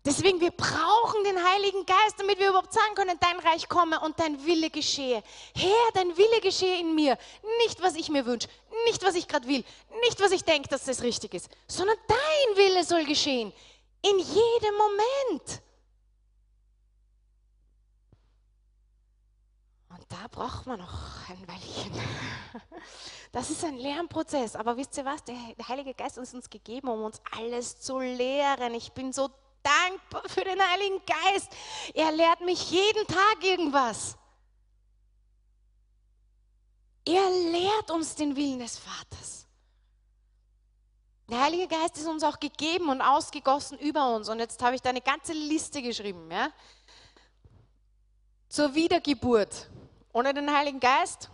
[0.09, 4.19] Deswegen, wir brauchen den Heiligen Geist, damit wir überhaupt sagen können, dein Reich komme und
[4.19, 5.23] dein Wille geschehe.
[5.55, 7.19] Herr, dein Wille geschehe in mir.
[7.59, 8.49] Nicht, was ich mir wünsche,
[8.87, 9.63] nicht, was ich gerade will,
[10.01, 13.53] nicht, was ich denke, dass das richtig ist, sondern dein Wille soll geschehen.
[14.01, 15.63] In jedem Moment.
[19.91, 21.93] Und da braucht man noch ein Weilchen.
[23.31, 24.57] Das ist ein Lernprozess.
[24.57, 25.23] Aber wisst ihr was?
[25.25, 25.37] Der
[25.69, 28.73] Heilige Geist ist uns gegeben, um uns alles zu lehren.
[28.73, 29.29] Ich bin so
[29.63, 31.51] dankbar für den Heiligen Geist.
[31.95, 34.17] Er lehrt mich jeden Tag irgendwas.
[37.05, 39.47] Er lehrt uns den Willen des Vaters.
[41.31, 44.29] Der Heilige Geist ist uns auch gegeben und ausgegossen über uns.
[44.29, 46.31] Und jetzt habe ich da eine ganze Liste geschrieben.
[46.31, 46.51] Ja?
[48.49, 49.69] Zur Wiedergeburt.
[50.13, 51.29] Ohne den Heiligen Geist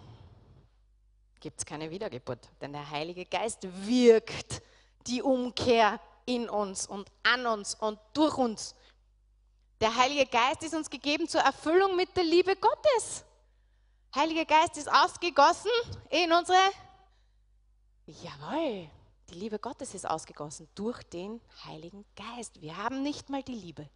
[1.38, 2.48] gibt es keine Wiedergeburt.
[2.60, 4.62] Denn der Heilige Geist wirkt
[5.06, 8.74] die Umkehr in uns und an uns und durch uns.
[9.80, 13.24] Der Heilige Geist ist uns gegeben zur Erfüllung mit der Liebe Gottes.
[14.14, 15.70] Heiliger Geist ist ausgegossen
[16.08, 16.58] in unsere.
[18.06, 18.88] Jawohl,
[19.28, 22.60] die Liebe Gottes ist ausgegossen durch den Heiligen Geist.
[22.60, 23.88] Wir haben nicht mal die Liebe.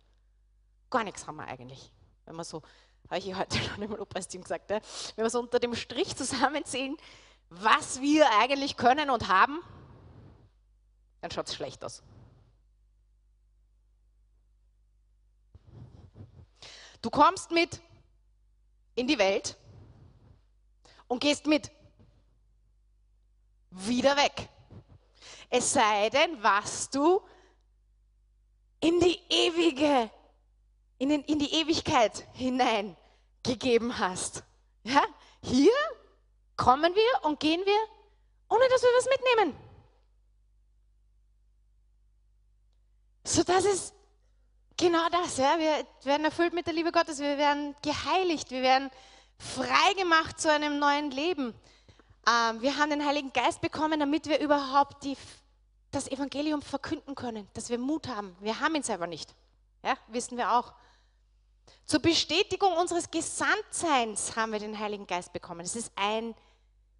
[0.91, 1.93] Gar nichts haben wir eigentlich.
[2.25, 2.62] Wenn wir so,
[3.09, 4.83] habe ich heute schon im Lobpreisteam gesagt, wenn
[5.17, 6.97] wir so unter dem Strich zusammenzählen,
[7.51, 9.61] was wir eigentlich können und haben,
[11.21, 12.03] dann schaut es schlecht aus.
[17.01, 17.81] Du kommst mit
[18.95, 19.57] in die Welt
[21.07, 21.71] und gehst mit.
[23.71, 24.49] Wieder weg.
[25.51, 27.23] Es sei denn, was du
[28.81, 30.11] in die ewige,
[30.99, 34.43] in, den, in die Ewigkeit hineingegeben hast.
[34.83, 35.03] Ja?
[35.43, 35.73] Hier
[36.57, 37.79] kommen wir und gehen wir,
[38.49, 39.69] ohne dass wir was mitnehmen.
[43.25, 43.95] So, das ist
[44.79, 45.37] genau das.
[45.37, 45.59] Ja?
[45.59, 48.91] Wir werden erfüllt mit der Liebe Gottes, wir werden geheiligt, wir werden
[49.38, 51.55] freigemacht zu einem neuen Leben.
[52.27, 55.17] Ähm, wir haben den Heiligen Geist bekommen, damit wir überhaupt die,
[55.91, 58.35] das Evangelium verkünden können, dass wir Mut haben.
[58.41, 59.35] Wir haben ihn selber nicht.
[59.85, 60.73] Ja, wissen wir auch.
[61.85, 65.61] Zur Bestätigung unseres Gesandtseins haben wir den Heiligen Geist bekommen.
[65.61, 66.35] Es ist ein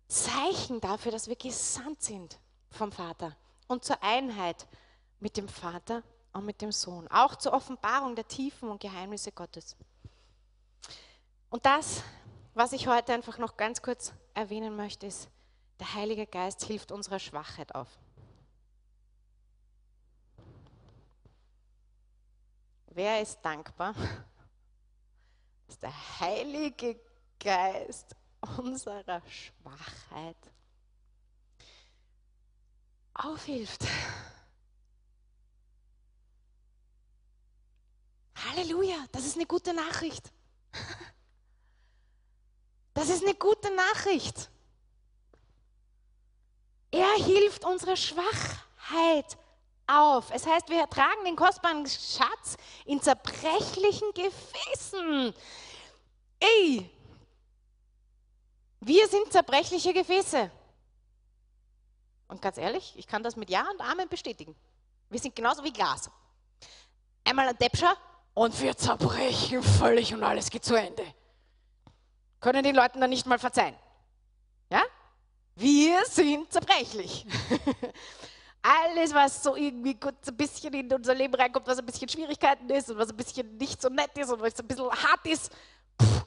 [0.07, 2.39] Zeichen dafür, dass wir gesandt sind
[2.71, 3.37] vom Vater
[3.67, 4.67] und zur Einheit
[5.21, 6.03] mit dem Vater
[6.39, 7.09] und mit dem Sohn.
[7.09, 9.77] Auch zur Offenbarung der Tiefen und Geheimnisse Gottes.
[11.51, 12.03] Und das
[12.59, 15.31] was ich heute einfach noch ganz kurz erwähnen möchte, ist,
[15.79, 17.87] der Heilige Geist hilft unserer Schwachheit auf.
[22.87, 23.95] Wer ist dankbar,
[25.69, 26.99] dass der Heilige
[27.39, 28.17] Geist
[28.57, 30.51] unserer Schwachheit
[33.15, 33.85] aufhilft?
[38.47, 40.31] Halleluja, das ist eine gute Nachricht.
[42.95, 44.51] Das ist eine gute Nachricht.
[46.91, 49.39] Er hilft unserer Schwachheit
[49.87, 50.33] auf.
[50.33, 55.33] Es heißt, wir tragen den kostbaren Schatz in zerbrechlichen Gefäßen.
[56.41, 56.91] Ey,
[58.81, 60.51] wir sind zerbrechliche Gefäße.
[62.27, 64.57] Und ganz ehrlich, ich kann das mit Ja und Amen bestätigen.
[65.09, 66.11] Wir sind genauso wie Glas.
[67.25, 67.97] Einmal ein Deppscher
[68.39, 71.05] und wir zerbrechen völlig und alles geht zu Ende
[72.41, 73.75] können den Leuten dann nicht mal verzeihen.
[74.71, 74.83] Ja?
[75.57, 77.27] Wir sind zerbrechlich.
[78.63, 82.69] Alles, was so irgendwie kurz ein bisschen in unser Leben reinkommt, was ein bisschen Schwierigkeiten
[82.71, 85.53] ist und was ein bisschen nicht so nett ist und was ein bisschen hart ist,
[86.01, 86.27] pff,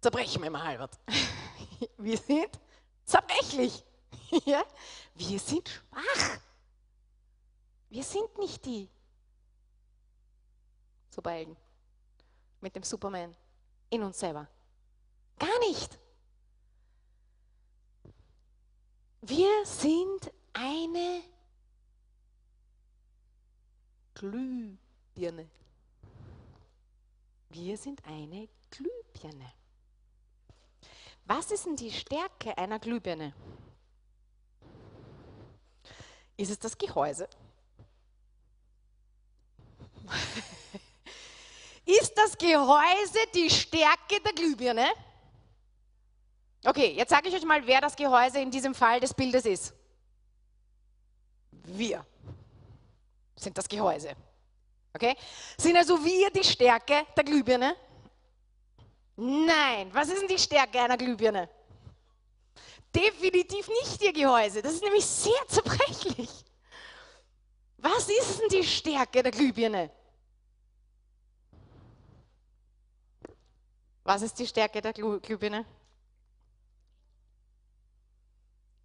[0.00, 0.98] zerbrechen wir immer halbert.
[1.96, 2.50] Wir sind
[3.04, 3.84] zerbrechlich.
[4.44, 4.62] Ja?
[5.16, 6.38] Wir sind schwach.
[7.88, 8.88] Wir sind nicht die
[11.10, 11.56] Superhelden
[12.60, 13.36] mit dem Superman
[13.90, 14.48] in uns selber.
[15.38, 15.98] Gar nicht.
[19.22, 21.22] Wir sind eine
[24.14, 25.48] Glühbirne.
[27.50, 29.52] Wir sind eine Glühbirne.
[31.24, 33.34] Was ist denn die Stärke einer Glühbirne?
[36.36, 37.28] Ist es das Gehäuse?
[41.98, 44.86] Ist das Gehäuse die Stärke der Glühbirne?
[46.64, 49.72] Okay, jetzt sage ich euch mal, wer das Gehäuse in diesem Fall des Bildes ist.
[51.50, 52.04] Wir
[53.34, 54.14] sind das Gehäuse.
[54.92, 55.16] Okay?
[55.56, 57.74] Sind also wir die Stärke der Glühbirne?
[59.16, 59.90] Nein.
[59.92, 61.48] Was ist denn die Stärke einer Glühbirne?
[62.94, 64.62] Definitiv nicht ihr Gehäuse.
[64.62, 66.30] Das ist nämlich sehr zerbrechlich.
[67.78, 69.90] Was ist denn die Stärke der Glühbirne?
[74.04, 75.64] Was ist die Stärke der Glühbirne?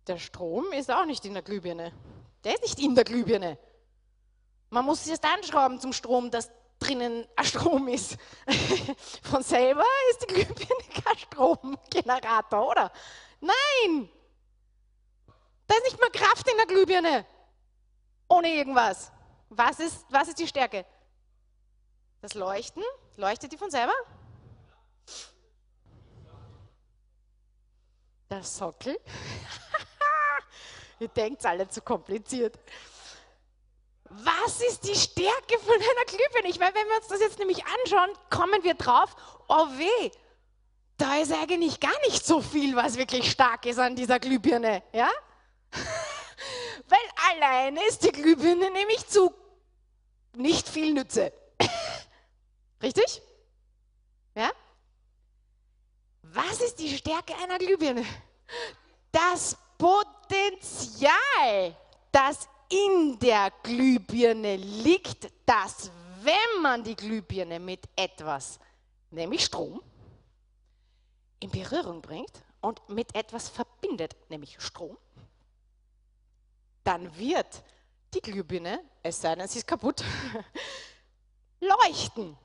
[0.08, 1.92] Der Strom ist auch nicht in der Glühbirne.
[2.44, 3.58] Der ist nicht in der Glühbirne.
[4.70, 8.18] Man muss es erst anschrauben zum Strom, dass drinnen ein Strom ist.
[9.24, 12.92] Von selber ist die Glühbirne kein Stromgenerator, oder?
[13.40, 14.10] Nein!
[15.68, 17.26] Da ist nicht mal Kraft in der Glühbirne.
[18.28, 19.12] Ohne irgendwas.
[19.50, 20.86] Was ist, was ist die Stärke?
[22.22, 22.84] Das Leuchten.
[23.18, 23.94] Leuchtet die von selber?
[28.30, 29.00] Der Sockel.
[31.00, 32.58] Ihr denkt alle zu kompliziert.
[34.10, 36.50] Was ist die Stärke von einer Glühbirne?
[36.50, 39.16] Ich meine, wenn wir uns das jetzt nämlich anschauen, kommen wir drauf,
[39.48, 40.12] oh weh,
[40.98, 44.84] da ist eigentlich gar nicht so viel, was wirklich stark ist an dieser Glühbirne.
[44.94, 45.10] Ja?
[46.88, 47.00] Weil
[47.32, 49.34] alleine ist die Glühbirne nämlich zu
[50.34, 51.34] nicht viel Nütze.
[52.82, 53.22] Richtig?
[54.36, 54.52] Ja?
[56.36, 58.06] Was ist die Stärke einer Glühbirne?
[59.10, 61.08] Das Potenzial,
[62.12, 65.90] das in der Glühbirne liegt, dass
[66.22, 68.60] wenn man die Glühbirne mit etwas,
[69.12, 69.82] nämlich Strom,
[71.40, 74.98] in Berührung bringt und mit etwas verbindet, nämlich Strom,
[76.84, 77.64] dann wird
[78.14, 80.04] die Glühbirne, es sei denn, sie ist kaputt,
[81.62, 82.38] leuchten.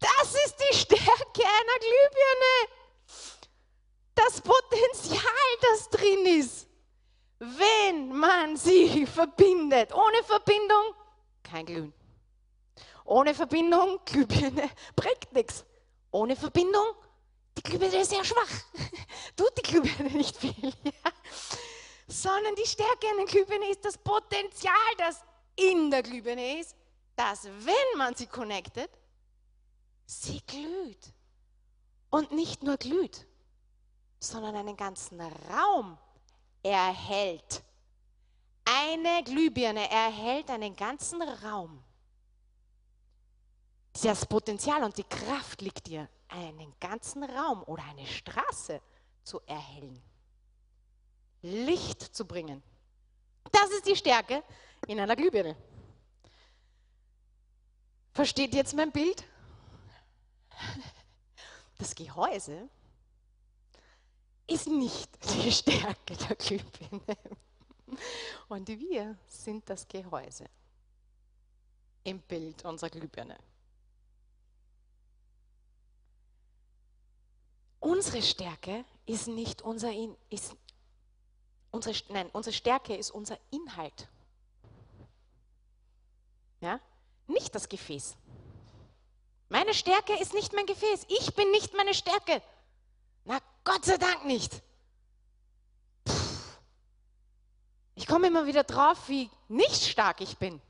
[0.00, 2.80] Das ist die Stärke einer Glühbirne.
[4.14, 5.22] Das Potenzial,
[5.62, 6.66] das drin ist,
[7.38, 9.94] wenn man sie verbindet.
[9.94, 10.94] Ohne Verbindung
[11.50, 11.92] kein Glühen.
[13.04, 15.64] Ohne Verbindung, Glühbirne bringt nichts.
[16.12, 16.94] Ohne Verbindung,
[17.56, 18.50] die Glühbirne ist sehr schwach.
[19.36, 20.72] Tut die Glühbirne nicht viel.
[22.06, 25.22] Sondern die Stärke einer Glühbirne ist das Potenzial, das
[25.56, 26.76] in der Glühbirne ist,
[27.16, 28.90] dass wenn man sie connectet,
[30.10, 31.14] sie glüht.
[32.10, 33.26] Und nicht nur glüht,
[34.18, 35.96] sondern einen ganzen Raum
[36.62, 37.62] erhält.
[38.64, 41.82] Eine Glühbirne erhält einen ganzen Raum.
[44.02, 48.80] Das Potenzial und die Kraft liegt dir, einen ganzen Raum oder eine Straße
[49.22, 50.02] zu erhellen.
[51.42, 52.62] Licht zu bringen.
[53.50, 54.42] Das ist die Stärke
[54.86, 55.56] in einer Glühbirne.
[58.12, 59.24] Versteht jetzt mein Bild?
[61.78, 62.68] Das Gehäuse
[64.46, 67.16] ist nicht die Stärke der Glühbirne.
[68.48, 70.44] Und wir sind das Gehäuse
[72.04, 73.38] im Bild unserer Glühbirne.
[77.80, 79.90] Unsere Stärke ist nicht unser,
[80.28, 80.54] ist
[81.70, 84.08] unsere, nein, unsere Stärke ist unser Inhalt.
[86.60, 86.78] Ja?
[87.26, 88.16] Nicht das Gefäß.
[89.50, 91.06] Meine Stärke ist nicht mein Gefäß.
[91.08, 92.40] Ich bin nicht meine Stärke.
[93.24, 94.62] Na, Gott sei Dank nicht.
[96.04, 96.12] Puh.
[97.96, 100.62] Ich komme immer wieder drauf, wie nicht stark ich bin,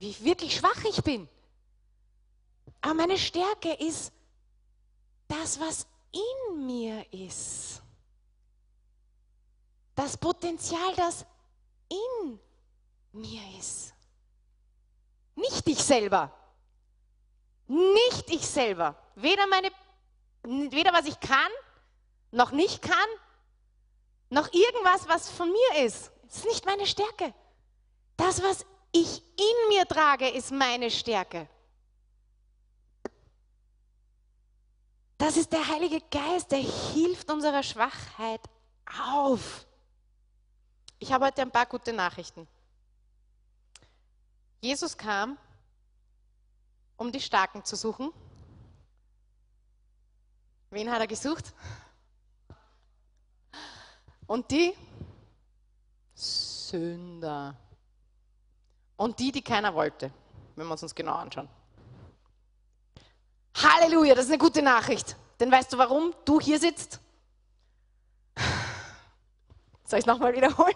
[0.00, 1.28] wie wirklich schwach ich bin.
[2.80, 4.12] Aber meine Stärke ist
[5.28, 7.80] das, was in mir ist.
[9.94, 11.24] Das Potenzial, das
[11.88, 12.40] in
[13.12, 13.94] mir ist.
[15.36, 16.32] Nicht ich selber.
[17.66, 18.94] Nicht ich selber.
[19.14, 19.70] Weder, meine,
[20.42, 21.50] weder was ich kann,
[22.30, 23.08] noch nicht kann,
[24.30, 26.10] noch irgendwas, was von mir ist.
[26.24, 27.32] Das ist nicht meine Stärke.
[28.16, 31.48] Das, was ich in mir trage, ist meine Stärke.
[35.18, 38.40] Das ist der Heilige Geist, der hilft unserer Schwachheit
[39.10, 39.66] auf.
[40.98, 42.46] Ich habe heute ein paar gute Nachrichten.
[44.60, 45.38] Jesus kam,
[46.96, 48.12] um die Starken zu suchen.
[50.70, 51.52] Wen hat er gesucht?
[54.26, 54.74] Und die
[56.14, 57.56] Sünder.
[58.96, 60.10] Und die, die keiner wollte,
[60.56, 61.48] wenn wir uns uns genau anschauen.
[63.54, 65.16] Halleluja, das ist eine gute Nachricht.
[65.38, 67.00] Denn weißt du, warum du hier sitzt?
[69.84, 70.74] Soll ich es nochmal wiederholen?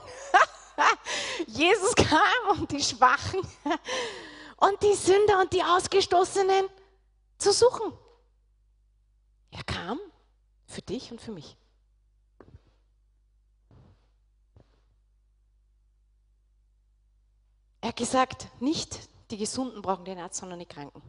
[1.47, 3.41] Jesus kam, um die Schwachen
[4.61, 6.69] und die Sünder und die Ausgestoßenen
[7.39, 7.93] zu suchen.
[9.51, 9.99] Er kam
[10.67, 11.57] für dich und für mich.
[17.81, 21.03] Er hat gesagt, nicht die Gesunden brauchen den Arzt, sondern die Kranken.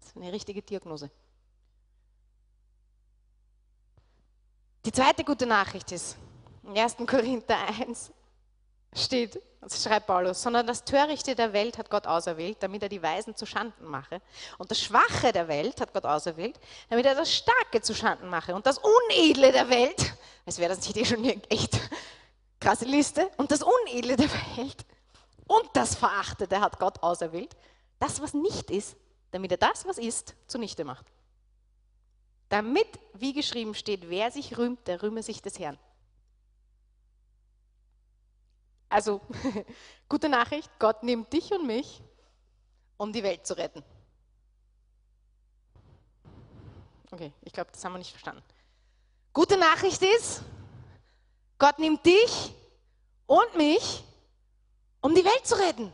[0.00, 1.10] Das ist eine richtige Diagnose.
[4.84, 6.16] Die zweite gute Nachricht ist,
[6.64, 6.96] in 1.
[7.06, 8.10] Korinther 1
[8.92, 13.36] steht, schreibt Paulus, sondern das Törichte der Welt hat Gott auserwählt, damit er die Weisen
[13.36, 14.20] zu Schanden mache.
[14.58, 18.54] Und das Schwache der Welt hat Gott auserwählt, damit er das Starke zu Schanden mache.
[18.54, 20.14] Und das Unedle der Welt,
[20.46, 21.78] als wäre das nicht eh schon eine echt
[22.58, 24.84] krasse Liste, und das Unedle der Welt
[25.46, 27.56] und das Verachtete hat Gott auserwählt,
[27.98, 28.96] das, was nicht ist,
[29.30, 31.06] damit er das, was ist, zunichte macht.
[32.48, 35.78] Damit, wie geschrieben steht, wer sich rühmt, der rühme sich des Herrn.
[38.90, 39.20] Also,
[40.08, 42.02] gute Nachricht, Gott nimmt dich und mich,
[42.96, 43.82] um die Welt zu retten.
[47.12, 48.42] Okay, ich glaube, das haben wir nicht verstanden.
[49.32, 50.42] Gute Nachricht ist,
[51.58, 52.52] Gott nimmt dich
[53.26, 54.02] und mich,
[55.00, 55.92] um die Welt zu retten.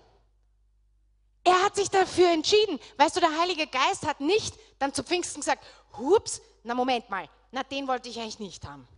[1.44, 2.80] Er hat sich dafür entschieden.
[2.96, 5.64] Weißt du, der Heilige Geist hat nicht dann zu Pfingsten gesagt,
[5.96, 8.88] hups, na Moment mal, na den wollte ich eigentlich nicht haben.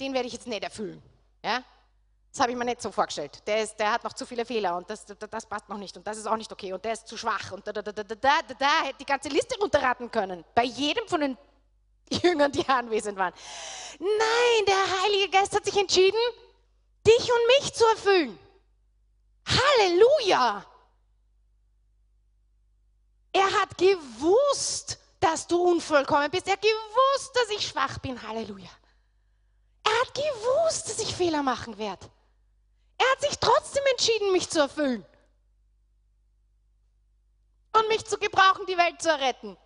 [0.00, 1.02] Den werde ich jetzt nicht erfüllen.
[1.44, 1.62] Ja?
[2.36, 3.42] Das habe ich mir nicht so vorgestellt.
[3.46, 6.06] Der, ist, der hat noch zu viele Fehler und das, das, passt noch nicht und
[6.06, 8.02] das ist auch nicht okay und der ist zu schwach und da, da, da, da,
[8.04, 10.44] da, da, da hätte die ganze Liste runterraten können.
[10.54, 11.38] Bei jedem von den
[12.10, 13.32] Jüngern, die anwesend waren.
[13.98, 16.18] Nein, der Heilige Geist hat sich entschieden,
[17.06, 18.38] dich und mich zu erfüllen.
[19.48, 20.66] Halleluja!
[23.32, 26.46] Er hat gewusst, dass du unvollkommen bist.
[26.48, 28.22] Er hat gewusst, dass ich schwach bin.
[28.22, 28.68] Halleluja.
[29.84, 32.10] Er hat gewusst, dass ich Fehler machen werde.
[32.98, 35.04] Er hat sich trotzdem entschieden, mich zu erfüllen.
[37.72, 39.56] Und mich zu gebrauchen, die Welt zu erretten.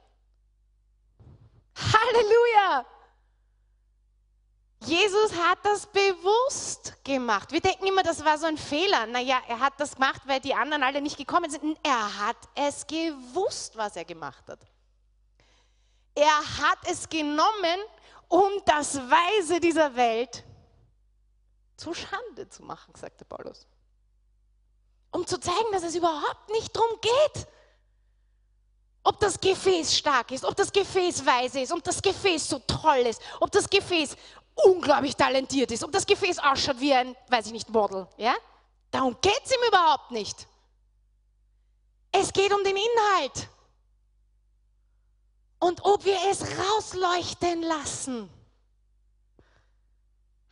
[1.76, 2.86] Halleluja!
[4.84, 7.52] Jesus hat das bewusst gemacht.
[7.52, 9.06] Wir denken immer, das war so ein Fehler.
[9.06, 11.78] Naja, er hat das gemacht, weil die anderen alle nicht gekommen sind.
[11.82, 14.58] Er hat es gewusst, was er gemacht hat.
[16.14, 17.80] Er hat es genommen,
[18.28, 20.44] um das Weise dieser Welt
[21.80, 23.66] zu Schande zu machen, sagte Paulus.
[25.10, 27.46] Um zu zeigen, dass es überhaupt nicht darum geht,
[29.02, 32.98] ob das Gefäß stark ist, ob das Gefäß weise ist, ob das Gefäß so toll
[32.98, 34.14] ist, ob das Gefäß
[34.54, 38.06] unglaublich talentiert ist, ob das Gefäß ausschaut wie ein, weiß ich nicht, Model.
[38.18, 38.34] Ja?
[38.90, 40.46] Darum geht es ihm überhaupt nicht.
[42.12, 43.48] Es geht um den Inhalt.
[45.60, 48.30] Und ob wir es rausleuchten lassen.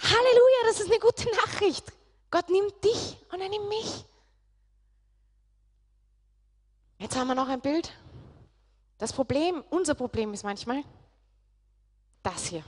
[0.00, 1.92] Halleluja, das ist eine gute Nachricht.
[2.30, 4.04] Gott nimmt dich und er nimmt mich.
[6.98, 7.92] Jetzt haben wir noch ein Bild.
[8.98, 10.82] Das Problem, unser Problem ist manchmal
[12.22, 12.64] das hier.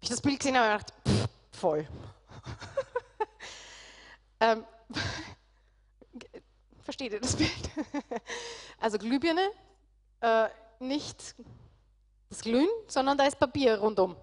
[0.00, 1.88] Ich das Bild gesehen habe, habe gedacht, pff, voll.
[4.40, 4.64] ähm,
[6.82, 7.70] versteht ihr das Bild?
[8.80, 9.50] also Glühbirne,
[10.20, 10.48] äh,
[10.80, 11.34] nicht
[12.28, 14.16] das Glühen, sondern da ist Papier rundum.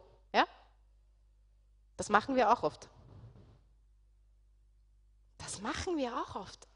[1.98, 2.90] Das machen wir auch oft.
[5.38, 6.68] Das machen wir auch oft.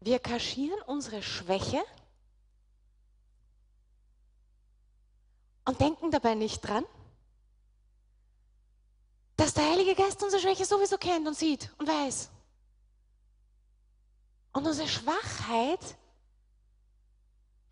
[0.00, 1.82] Wir kaschieren unsere Schwäche
[5.64, 6.84] und denken dabei nicht dran,
[9.36, 12.30] dass der Heilige Geist unsere Schwäche sowieso kennt und sieht und weiß.
[14.52, 15.96] Und unsere Schwachheit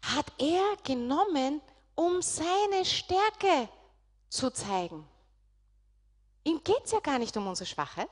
[0.02, 1.60] hat er genommen,
[1.94, 3.68] um seine Stärke
[4.28, 5.06] zu zeigen.
[6.44, 8.08] Ihm geht es ja gar nicht um unsere Schwachheit.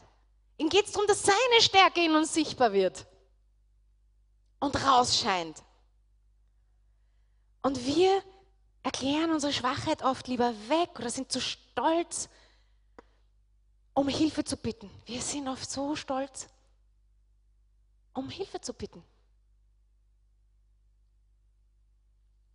[0.58, 3.06] Ihm geht es darum, dass seine Stärke in uns sichtbar wird
[4.58, 5.62] und rausscheint.
[7.62, 8.22] Und wir
[8.82, 12.28] erklären unsere Schwachheit oft lieber weg oder sind zu stolz,
[13.94, 14.90] um Hilfe zu bitten.
[15.06, 16.48] Wir sind oft so stolz,
[18.12, 19.02] um Hilfe zu bitten.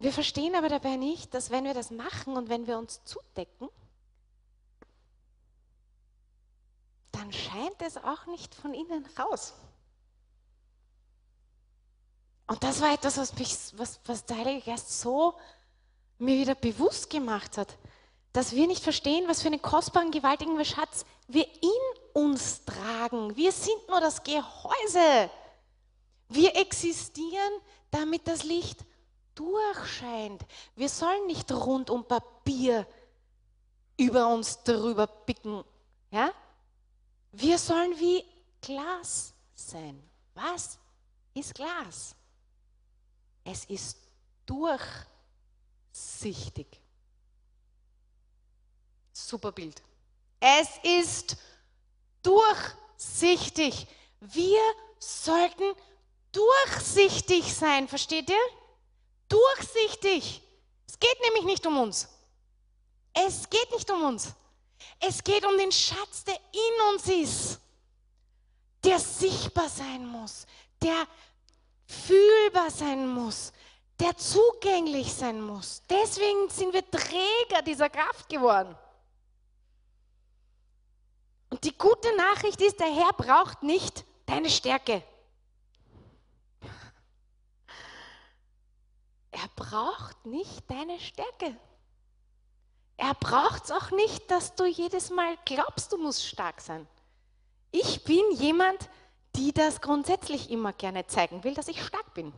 [0.02, 3.70] Wir verstehen aber dabei nicht, dass wenn wir das machen und wenn wir uns zudecken,
[7.12, 9.54] dann scheint es auch nicht von innen raus.
[12.48, 15.36] Und das war etwas, was, mich, was, was der Heilige Geist so
[16.18, 17.78] mir wieder bewusst gemacht hat,
[18.34, 21.70] dass wir nicht verstehen, was für einen kostbaren, gewaltigen Schatz wir in
[22.14, 23.36] uns tragen.
[23.38, 25.30] Wir sind nur das Gehäuse.
[26.28, 27.54] Wir existieren,
[27.92, 28.84] damit das Licht
[29.36, 30.46] durchscheint.
[30.76, 32.88] Wir sollen nicht rund um Papier
[33.98, 35.64] über uns drüber picken.
[36.12, 36.32] Ja?
[37.32, 38.24] Wir sollen wie
[38.62, 40.02] Glas sein.
[40.34, 40.80] Was
[41.34, 42.16] ist Glas?
[43.44, 43.98] Es ist
[44.46, 46.80] durchsichtig.
[49.14, 49.82] Super Bild.
[50.40, 51.36] Es ist
[52.22, 53.88] durchsichtig.
[54.20, 54.62] Wir
[55.00, 55.74] sollten
[56.32, 58.38] durchsichtig sein, versteht ihr?
[59.32, 60.42] Durchsichtig.
[60.86, 62.10] Es geht nämlich nicht um uns.
[63.14, 64.34] Es geht nicht um uns.
[65.00, 67.60] Es geht um den Schatz, der in uns ist,
[68.84, 70.46] der sichtbar sein muss,
[70.82, 71.08] der
[71.86, 73.54] fühlbar sein muss,
[74.00, 75.82] der zugänglich sein muss.
[75.90, 78.76] Deswegen sind wir Träger dieser Kraft geworden.
[81.50, 85.04] Und die gute Nachricht ist, der Herr braucht nicht deine Stärke.
[89.32, 91.56] Er braucht nicht deine Stärke.
[92.98, 96.88] Er braucht es auch nicht, dass du jedes Mal glaubst, du musst stark sein.
[97.72, 98.90] Ich bin jemand,
[99.36, 102.34] die das grundsätzlich immer gerne zeigen will, dass ich stark bin.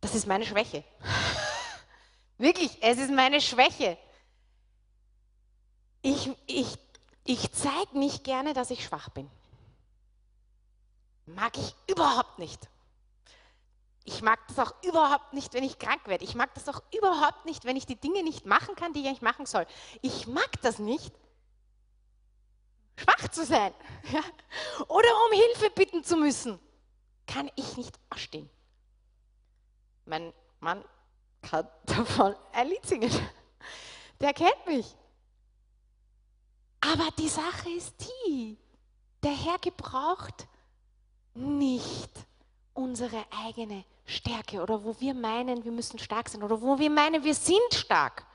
[0.00, 0.82] Das ist meine Schwäche.
[2.38, 3.98] Wirklich, es ist meine Schwäche.
[6.00, 6.76] Ich, ich,
[7.24, 9.30] ich zeige nicht gerne, dass ich schwach bin.
[11.26, 12.68] Mag ich überhaupt nicht.
[14.04, 16.24] Ich mag das auch überhaupt nicht, wenn ich krank werde.
[16.24, 19.06] Ich mag das auch überhaupt nicht, wenn ich die Dinge nicht machen kann, die ich
[19.06, 19.66] eigentlich machen soll.
[20.00, 21.14] Ich mag das nicht,
[22.96, 23.72] schwach zu sein
[24.12, 24.20] ja?
[24.88, 26.58] oder um Hilfe bitten zu müssen.
[27.26, 28.50] Kann ich nicht ausstehen.
[30.04, 30.84] Mein Mann
[31.42, 33.10] kann davon ein Lied singen.
[34.20, 34.96] Der kennt mich.
[36.80, 37.94] Aber die Sache ist
[38.26, 38.58] die,
[39.22, 40.48] der Herr gebraucht
[41.34, 42.10] nicht
[42.74, 47.22] unsere eigene Stärke oder wo wir meinen, wir müssen stark sein oder wo wir meinen,
[47.24, 48.26] wir sind stark.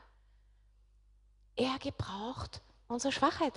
[1.55, 3.53] Er gebraucht unsere Schwachheit.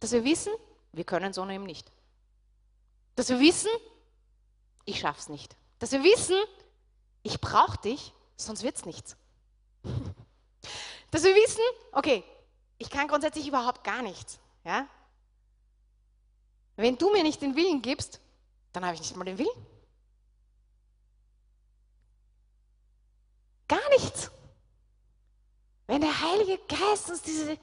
[0.00, 0.52] Dass wir wissen,
[0.92, 1.90] wir können es ohne ihm nicht.
[3.14, 3.70] Dass wir wissen,
[4.84, 5.56] ich schaff's nicht.
[5.78, 6.36] Dass wir wissen,
[7.22, 9.16] ich brauche dich, sonst wird's nichts.
[11.10, 12.24] Dass wir wissen, okay,
[12.78, 14.38] ich kann grundsätzlich überhaupt gar nichts.
[14.64, 14.86] Ja?
[16.76, 18.20] Wenn du mir nicht den Willen gibst,
[18.72, 19.66] dann habe ich nicht mal den Willen.
[23.68, 24.30] Gar nichts.
[25.86, 27.58] Wenn der Heilige Geist uns diese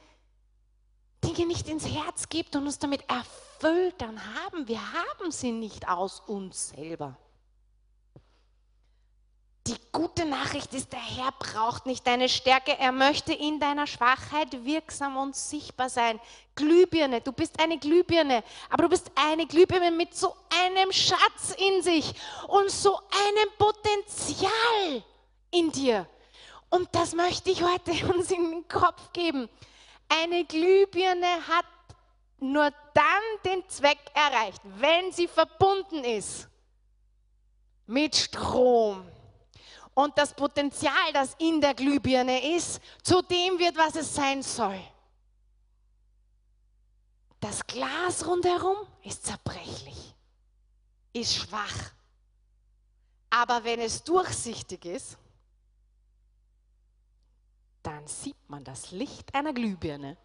[1.24, 5.88] Dinge nicht ins Herz gibt und uns damit erfüllt, dann haben wir haben sie nicht
[5.88, 7.18] aus uns selber.
[9.68, 14.66] Die gute Nachricht ist, der Herr braucht nicht deine Stärke, er möchte in deiner Schwachheit
[14.66, 16.20] wirksam und sichtbar sein.
[16.56, 21.82] Glühbirne, du bist eine Glühbirne, aber du bist eine Glühbirne mit so einem Schatz in
[21.82, 22.14] sich
[22.50, 25.04] und so einem Potenzial
[25.52, 26.08] in dir.
[26.74, 29.48] Und das möchte ich heute uns in den Kopf geben.
[30.10, 31.66] Eine Glühbirne hat
[32.40, 36.48] nur dann den Zweck erreicht, wenn sie verbunden ist
[37.86, 39.08] mit Strom
[39.94, 44.82] und das Potenzial, das in der Glühbirne ist, zu dem wird, was es sein soll.
[47.40, 50.16] Das Glas rundherum ist zerbrechlich,
[51.14, 51.92] ist schwach.
[53.30, 55.18] Aber wenn es durchsichtig ist,
[57.84, 60.18] dann sieht man das Licht einer Glühbirne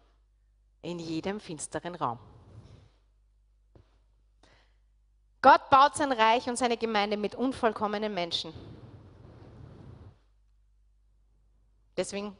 [0.81, 2.19] in jedem finsteren Raum.
[5.41, 8.53] Gott baut sein Reich und seine Gemeinde mit unvollkommenen Menschen.
[11.95, 12.35] Deswegen,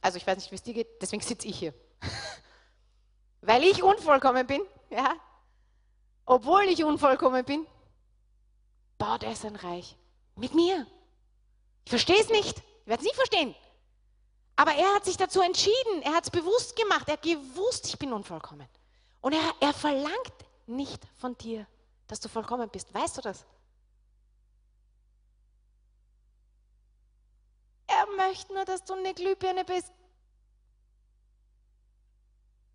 [0.00, 1.74] also ich weiß nicht, wie es dir geht, deswegen sitze ich hier.
[3.40, 5.14] Weil ich unvollkommen bin, ja,
[6.24, 7.66] obwohl ich unvollkommen bin,
[8.98, 9.96] baut er sein Reich
[10.36, 10.86] mit mir.
[11.84, 13.54] Ich verstehe es nicht, ich werde es nie verstehen.
[14.56, 17.98] Aber er hat sich dazu entschieden, er hat es bewusst gemacht, er hat gewusst, ich
[17.98, 18.66] bin unvollkommen.
[19.20, 20.32] Und er, er verlangt
[20.66, 21.66] nicht von dir,
[22.06, 22.92] dass du vollkommen bist.
[22.94, 23.44] Weißt du das?
[27.86, 29.92] Er möchte nur, dass du eine Glühbirne bist.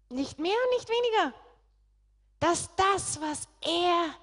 [0.09, 1.33] Nicht mehr und nicht weniger.
[2.39, 4.15] Dass das, was er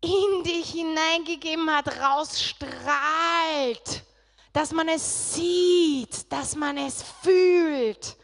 [0.00, 4.04] in dich hineingegeben hat, rausstrahlt.
[4.54, 8.16] Dass man es sieht, dass man es fühlt.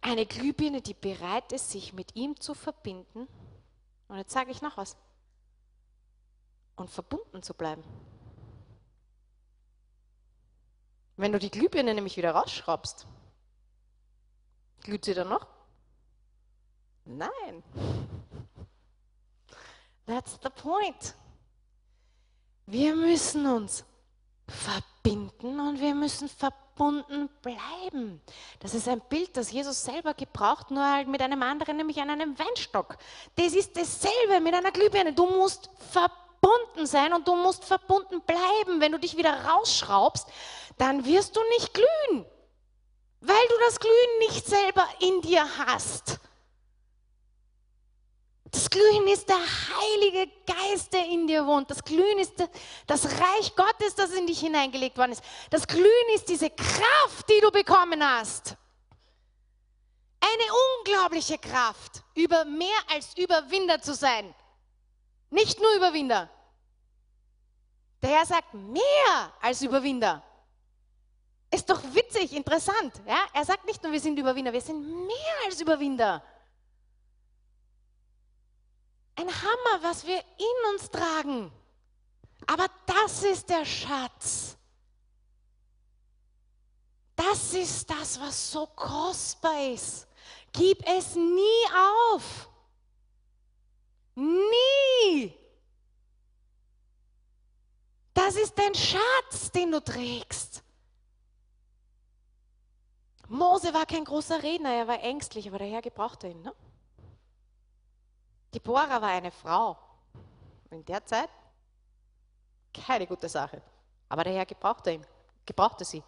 [0.00, 3.28] Eine Glühbirne, die bereit ist, sich mit ihm zu verbinden.
[4.08, 4.96] Und jetzt sage ich noch was
[6.74, 7.84] und verbunden zu bleiben.
[11.16, 13.06] Wenn du die Glühbirne nämlich wieder rausschraubst,
[14.80, 15.46] glüht sie dann noch?
[17.04, 17.62] Nein.
[20.06, 21.14] That's the point.
[22.66, 23.84] Wir müssen uns
[24.48, 28.22] verbinden und wir müssen verbunden bleiben.
[28.60, 32.10] Das ist ein Bild, das Jesus selber gebraucht, nur halt mit einem anderen, nämlich an
[32.10, 32.96] einem Weinstock.
[33.36, 35.12] Das ist dasselbe mit einer Glühbirne.
[35.12, 38.80] Du musst verbunden sein und du musst verbunden bleiben.
[38.80, 40.26] Wenn du dich wieder rausschraubst,
[40.78, 42.24] dann wirst du nicht glühen,
[43.20, 46.18] weil du das Glühen nicht selber in dir hast.
[48.54, 51.68] Das Glühen ist der Heilige Geist, der in dir wohnt.
[51.68, 52.34] Das Glühen ist
[52.86, 55.24] das Reich Gottes, das in dich hineingelegt worden ist.
[55.50, 58.56] Das Glühen ist diese Kraft, die du bekommen hast.
[60.20, 60.44] Eine
[60.78, 64.32] unglaubliche Kraft, über mehr als Überwinder zu sein.
[65.30, 66.30] Nicht nur Überwinder.
[68.02, 70.22] Der Herr sagt mehr als Überwinder.
[71.50, 73.02] Ist doch witzig, interessant.
[73.04, 73.18] Ja?
[73.32, 76.22] Er sagt nicht nur, wir sind Überwinder, wir sind mehr als Überwinder.
[79.16, 81.52] Ein Hammer, was wir in uns tragen.
[82.46, 84.56] Aber das ist der Schatz.
[87.16, 90.06] Das ist das, was so kostbar ist.
[90.52, 91.66] Gib es nie
[92.12, 92.48] auf.
[94.14, 95.34] Nie.
[98.12, 100.62] Das ist dein Schatz, den du trägst.
[103.28, 106.42] Mose war kein großer Redner, er war ängstlich, aber der Herr gebrauchte ihn.
[106.42, 106.54] Ne?
[108.54, 109.76] Deborah war eine Frau.
[110.70, 111.28] In der Zeit
[112.72, 113.60] keine gute Sache.
[114.08, 115.06] Aber der Herr gebrauchte ihn,
[115.46, 116.02] gebrauchte sie.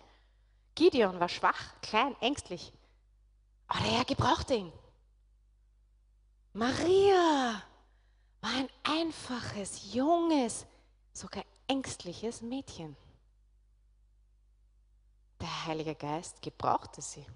[0.74, 2.72] Gideon war schwach, klein, ängstlich.
[3.68, 4.72] Aber der Herr gebrauchte ihn.
[6.52, 7.62] Maria
[8.40, 10.66] war ein einfaches, junges,
[11.12, 12.96] sogar ängstliches Mädchen.
[15.40, 17.26] Der Heilige Geist gebrauchte sie.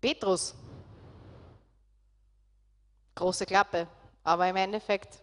[0.00, 0.54] Petrus,
[3.14, 3.86] große Klappe,
[4.22, 5.18] aber im Endeffekt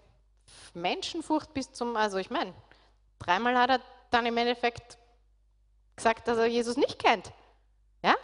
[0.74, 2.54] Menschenfurcht bis zum, also ich meine,
[3.20, 4.98] dreimal hat er dann im Endeffekt
[5.96, 7.32] gesagt, dass er Jesus nicht kennt.
[8.04, 8.16] Ja?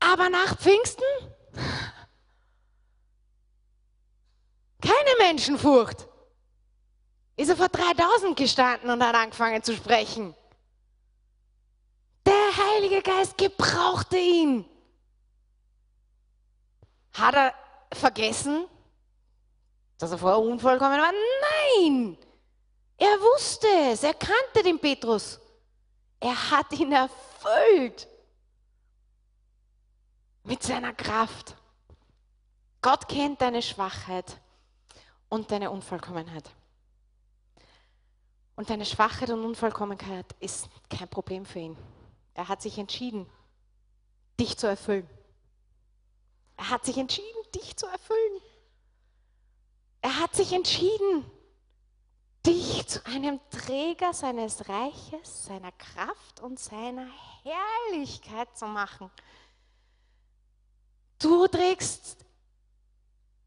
[0.00, 1.04] Aber nach Pfingsten
[4.80, 6.06] keine Menschenfurcht.
[7.36, 10.34] Ist er vor 3000 gestanden und hat angefangen zu sprechen.
[12.26, 14.66] Der Heilige Geist gebrauchte ihn.
[17.14, 17.54] Hat er
[17.92, 18.66] vergessen,
[19.98, 21.12] dass er vorher unvollkommen war?
[21.12, 22.16] Nein!
[22.96, 25.40] Er wusste es, er kannte den Petrus.
[26.20, 28.06] Er hat ihn erfüllt
[30.44, 31.56] mit seiner Kraft.
[32.82, 34.38] Gott kennt deine Schwachheit
[35.28, 36.50] und deine Unvollkommenheit.
[38.56, 41.76] Und deine Schwachheit und Unvollkommenheit ist kein Problem für ihn.
[42.34, 43.26] Er hat sich entschieden,
[44.38, 45.08] dich zu erfüllen.
[46.60, 48.42] Er hat sich entschieden, dich zu erfüllen.
[50.02, 51.24] Er hat sich entschieden,
[52.44, 57.08] dich zu einem Träger seines Reiches, seiner Kraft und seiner
[57.42, 59.10] Herrlichkeit zu machen.
[61.18, 62.26] Du trägst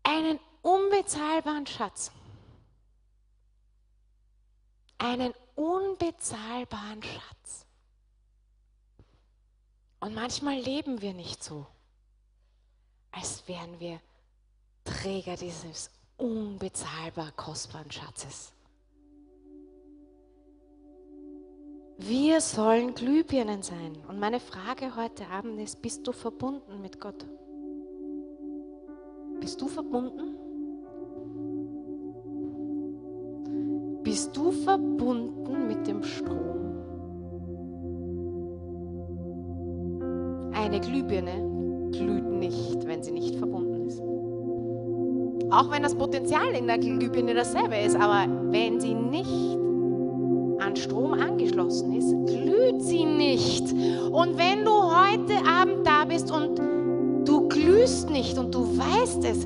[0.02, 2.12] einen unbezahlbaren Schatz.
[4.98, 7.68] Einen unbezahlbaren Schatz.
[10.00, 11.68] Und manchmal leben wir nicht so,
[13.14, 14.00] als wären wir
[14.84, 18.54] Träger dieses unbezahlbar kostbaren Schatzes.
[21.98, 23.98] Wir sollen Glühbirnen sein.
[24.08, 27.26] Und meine Frage heute Abend ist, bist du verbunden mit Gott?
[29.40, 30.38] Bist du verbunden?
[34.04, 36.74] Bist du verbunden mit dem Strom?
[40.54, 41.53] Eine Glühbirne
[41.94, 44.02] glüht nicht, wenn sie nicht verbunden ist.
[45.52, 49.58] Auch wenn das Potenzial in der Glühbirne dasselbe ist, aber wenn sie nicht
[50.60, 53.72] an Strom angeschlossen ist, glüht sie nicht.
[54.12, 56.60] Und wenn du heute Abend da bist und
[57.28, 59.46] du glühst nicht und du weißt es,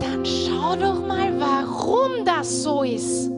[0.00, 3.30] dann schau doch mal, warum das so ist.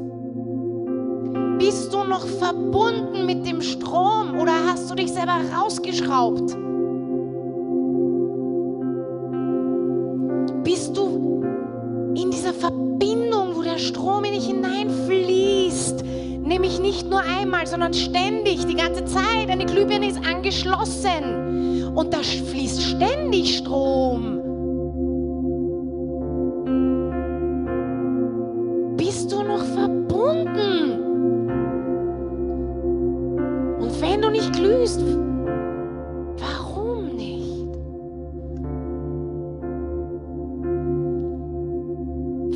[1.59, 6.66] Bist du noch verbunden mit dem Strom oder hast du dich selber rausgeschraubt?
[17.17, 19.49] Nur einmal, sondern ständig, die ganze Zeit.
[19.49, 24.43] Eine Glühbirne ist angeschlossen und da fließt ständig Strom.
[28.97, 31.01] Bist du noch verbunden?
[33.81, 35.01] Und wenn du nicht glühst,
[36.39, 37.67] warum nicht?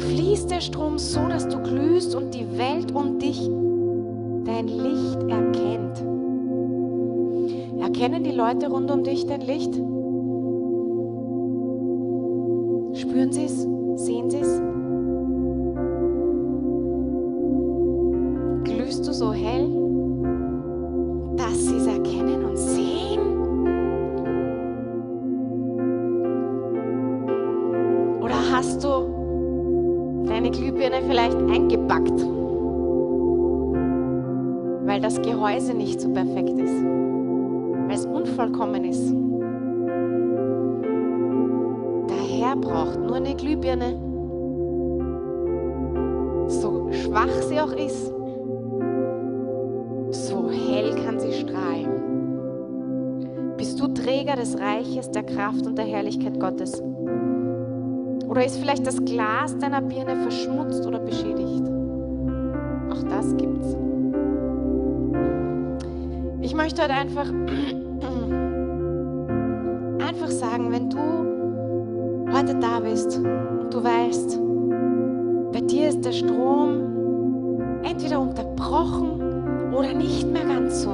[0.05, 3.49] Fließt der Strom so, dass du glühst und die Welt um dich
[4.45, 6.05] dein Licht erkennt.
[7.81, 9.75] Erkennen die Leute rund um dich dein Licht?
[12.95, 13.67] Spüren sie es?
[55.41, 56.83] Kraft und der Herrlichkeit Gottes?
[58.29, 61.65] Oder ist vielleicht das Glas deiner Birne verschmutzt oder beschädigt?
[62.91, 63.75] Auch das gibt's.
[66.43, 67.25] Ich möchte heute einfach,
[70.07, 70.99] einfach sagen, wenn du
[72.37, 74.39] heute da bist und du weißt,
[75.55, 80.93] bei dir ist der Strom entweder unterbrochen oder nicht mehr ganz so.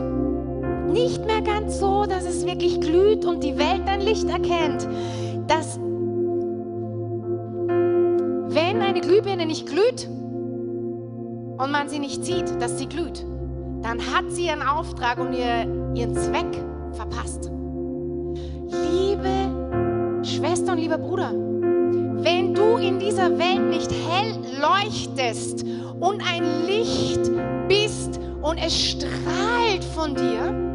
[0.92, 3.65] Nicht mehr ganz so, dass es wirklich glüht und die Welt
[4.16, 4.88] dein Licht erkennt.
[5.48, 5.78] Dass
[8.48, 13.24] wenn eine Glühbirne nicht glüht und man sie nicht sieht, dass sie glüht,
[13.82, 17.50] dann hat sie ihren Auftrag und ihr, ihren Zweck verpasst.
[18.68, 25.64] Liebe Schwester und lieber Bruder, wenn du in dieser Welt nicht hell leuchtest
[26.00, 27.30] und ein Licht
[27.68, 30.66] bist und es strahlt von dir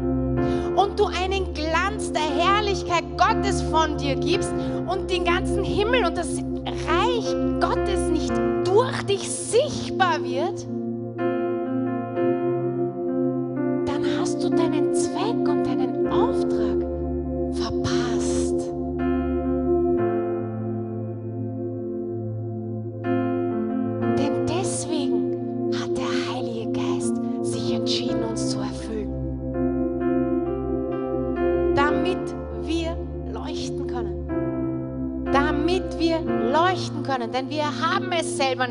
[0.76, 2.61] und du einen Glanz der Herrlichkeit
[3.00, 4.52] Gottes von dir gibst
[4.86, 6.28] und den ganzen Himmel und das
[6.66, 8.32] Reich Gottes nicht
[8.64, 10.66] durch dich sichtbar wird,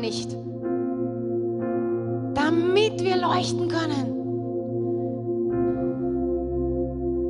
[0.02, 0.36] nicht.
[2.34, 4.18] Damit wir leuchten können.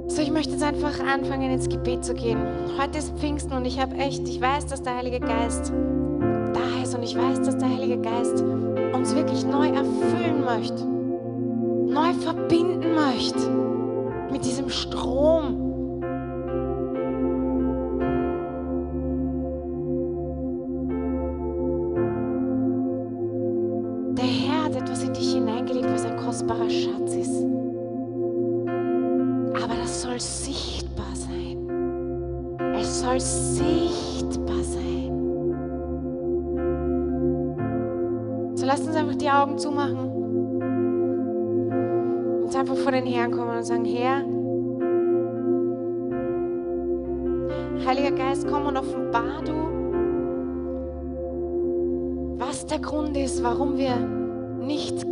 [0.08, 2.38] So, ich möchte jetzt einfach anfangen, ins Gebet zu gehen.
[2.78, 5.72] Heute ist Pfingsten und ich habe echt, ich weiß, dass der Heilige Geist
[6.52, 8.42] da ist und ich weiß, dass der Heilige Geist
[8.92, 13.48] uns wirklich neu erfüllen möchte, neu verbinden möchte
[14.30, 15.61] mit diesem Strom.
[39.52, 40.10] Augen zumachen.
[42.44, 44.24] Und einfach vor den Herrn kommen und sagen, Herr,
[47.86, 49.52] Heiliger Geist, komm und offenbar du,
[52.38, 55.04] was der Grund ist, warum wir nicht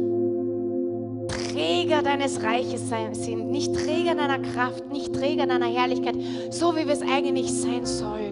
[1.29, 6.15] Träger deines Reiches sind, nicht Träger deiner Kraft, nicht Träger deiner Herrlichkeit,
[6.51, 8.30] so wie wir es eigentlich sein sollen.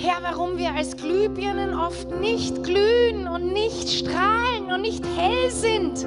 [0.00, 6.06] Herr, warum wir als Glühbirnen oft nicht glühen und nicht strahlen und nicht hell sind.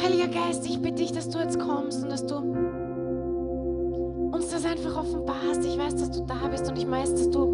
[0.00, 2.36] Heiliger Geist, ich bitte dich, dass du jetzt kommst und dass du
[4.30, 5.64] uns das einfach offenbarst.
[5.64, 7.52] Ich weiß, dass du da bist und ich weiß, dass du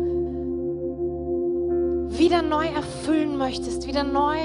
[2.18, 4.36] wieder neu erfüllen möchtest, wieder neu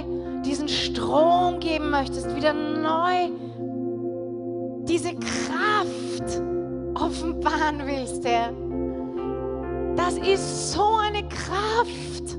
[0.46, 3.32] diesen Strom geben möchtest, wieder neu
[4.86, 6.53] diese Kraft
[7.14, 8.52] offenbaren willst, Herr.
[9.96, 12.38] Das ist so eine Kraft.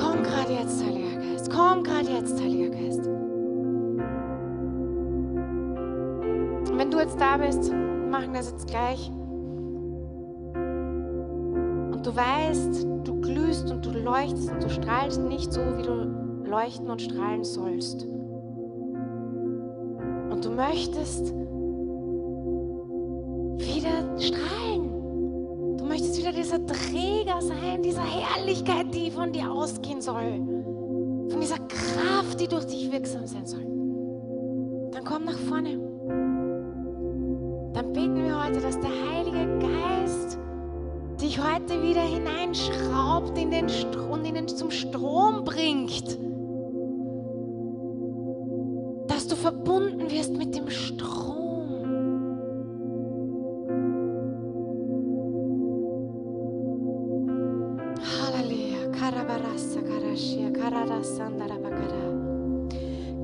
[0.00, 1.50] Komm gerade jetzt, Heiliger Geist.
[1.52, 3.06] Komm gerade jetzt, Heiliger Geist.
[6.70, 7.78] Und wenn du jetzt da bist, wir
[8.10, 9.10] machen das jetzt gleich.
[11.92, 16.50] Und du weißt, du glühst und du leuchtest und du strahlst nicht so, wie du
[16.50, 18.08] leuchten und strahlen sollst.
[20.56, 21.32] Möchtest
[23.56, 25.78] wieder strahlen.
[25.78, 30.40] Du möchtest wieder dieser Träger sein, dieser Herrlichkeit, die von dir ausgehen soll.
[31.30, 33.64] Von dieser Kraft, die durch dich wirksam sein soll.
[34.92, 35.78] Dann komm nach vorne.
[37.72, 40.38] Dann beten wir heute, dass der Heilige Geist
[41.20, 43.66] dich heute wieder hineinschraubt in den
[44.10, 46.18] und in zum Strom bringt.
[49.42, 51.66] Verbunden wirst mit dem Strom.
[58.12, 58.82] Halleluja.
[58.98, 62.06] Karabarasa karashia kararasandara bakara.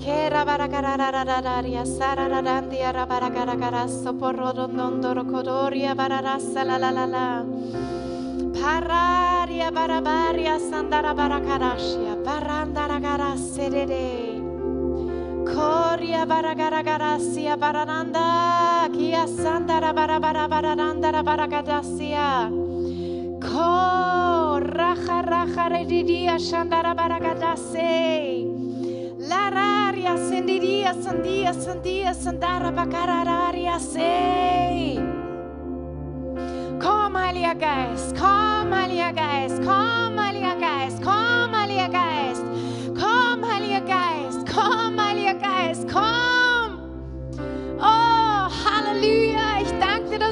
[0.03, 7.45] Kera barakarararararia sarararandia rabarakaragarasso porrodondondoro kodoria bararasa la la la la.
[8.59, 14.38] Pararia barabaria sandara barakarashia barandara garaserere.
[15.55, 22.51] Koria baragaragarasia barananda kia sandara barabara baranandara barakadasia.
[23.41, 28.47] Ko raja raja redidia shandara baragadase.
[29.29, 34.97] La raria sendiria sandia, sandia, sandara, bakarararia, sei.
[36.81, 40.08] Komm, Heiliger Geist, komm, Heiliger Geist, komm,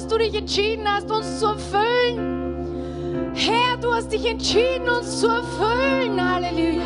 [0.09, 3.33] du dich entschieden hast, uns zu erfüllen.
[3.35, 6.83] Herr, du hast dich entschieden, uns zu erfüllen, Halleluja.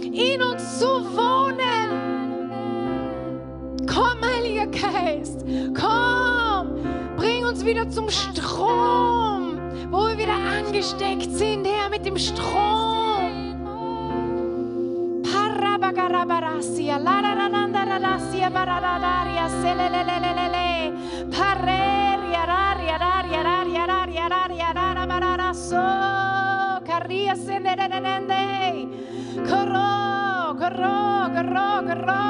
[0.00, 2.14] In uns zu wohnen.
[3.86, 5.44] Komm, Heiliger Geist,
[5.78, 6.74] komm,
[7.16, 9.58] bring uns wieder zum Strom,
[9.90, 13.54] wo wir wieder angesteckt sind, Herr, mit dem Strom.
[15.22, 20.92] Parabagarabarassia, lararandarasia, bararadaria, selelelelelele,
[21.30, 21.83] pareria,
[25.54, 28.88] rarabararaso, carria, senderelelende,
[29.46, 32.22] corro, corro, corro, corro.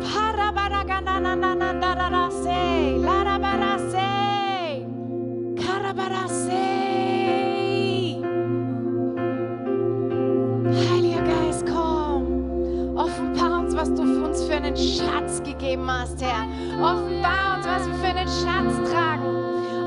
[0.00, 2.60] Parabaraganananandarase,
[3.00, 4.12] larabarase,
[5.56, 6.64] karabarase.
[10.90, 12.24] Heiliger Geist, komm.
[12.96, 16.46] Offenbar uns, was du für uns für einen Schatz gegeben hast, Herr.
[16.82, 19.24] Offenbar uns, was wir für einen Schatz tragen.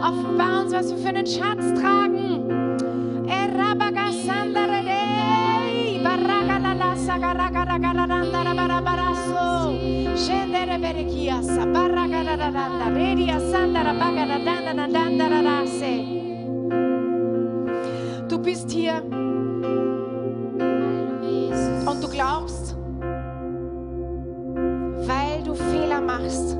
[0.02, 2.16] Offenbar uns, was wir für einen Schatz tragen.
[10.16, 16.06] Scendere berechiasa, baragararanda, redia sandara, bagaradandandandarase.
[18.28, 19.04] Du bist hier
[21.86, 22.76] und du glaubst,
[25.08, 26.58] weil du Fehler machst,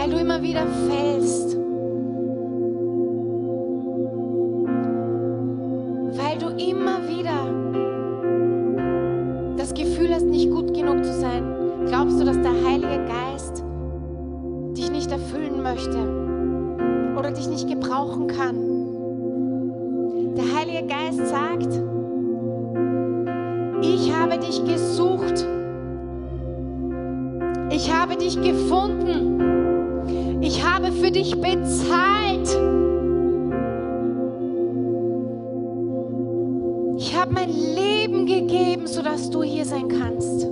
[0.00, 1.56] weil du immer wieder fällst,
[6.16, 7.36] weil du immer wieder
[9.58, 11.44] das Gefühl hast, nicht gut genug zu sein,
[11.86, 13.62] glaubst du, dass der Heilige Geist
[14.74, 15.98] dich nicht erfüllen möchte
[17.18, 18.56] oder dich nicht gebrauchen kann.
[20.34, 21.78] Der Heilige Geist sagt,
[23.82, 25.46] ich habe dich gesucht.
[27.70, 29.39] Ich habe dich gefunden.
[31.10, 32.46] Für dich bezahlt.
[36.98, 40.46] Ich habe mein Leben gegeben, sodass du hier sein kannst.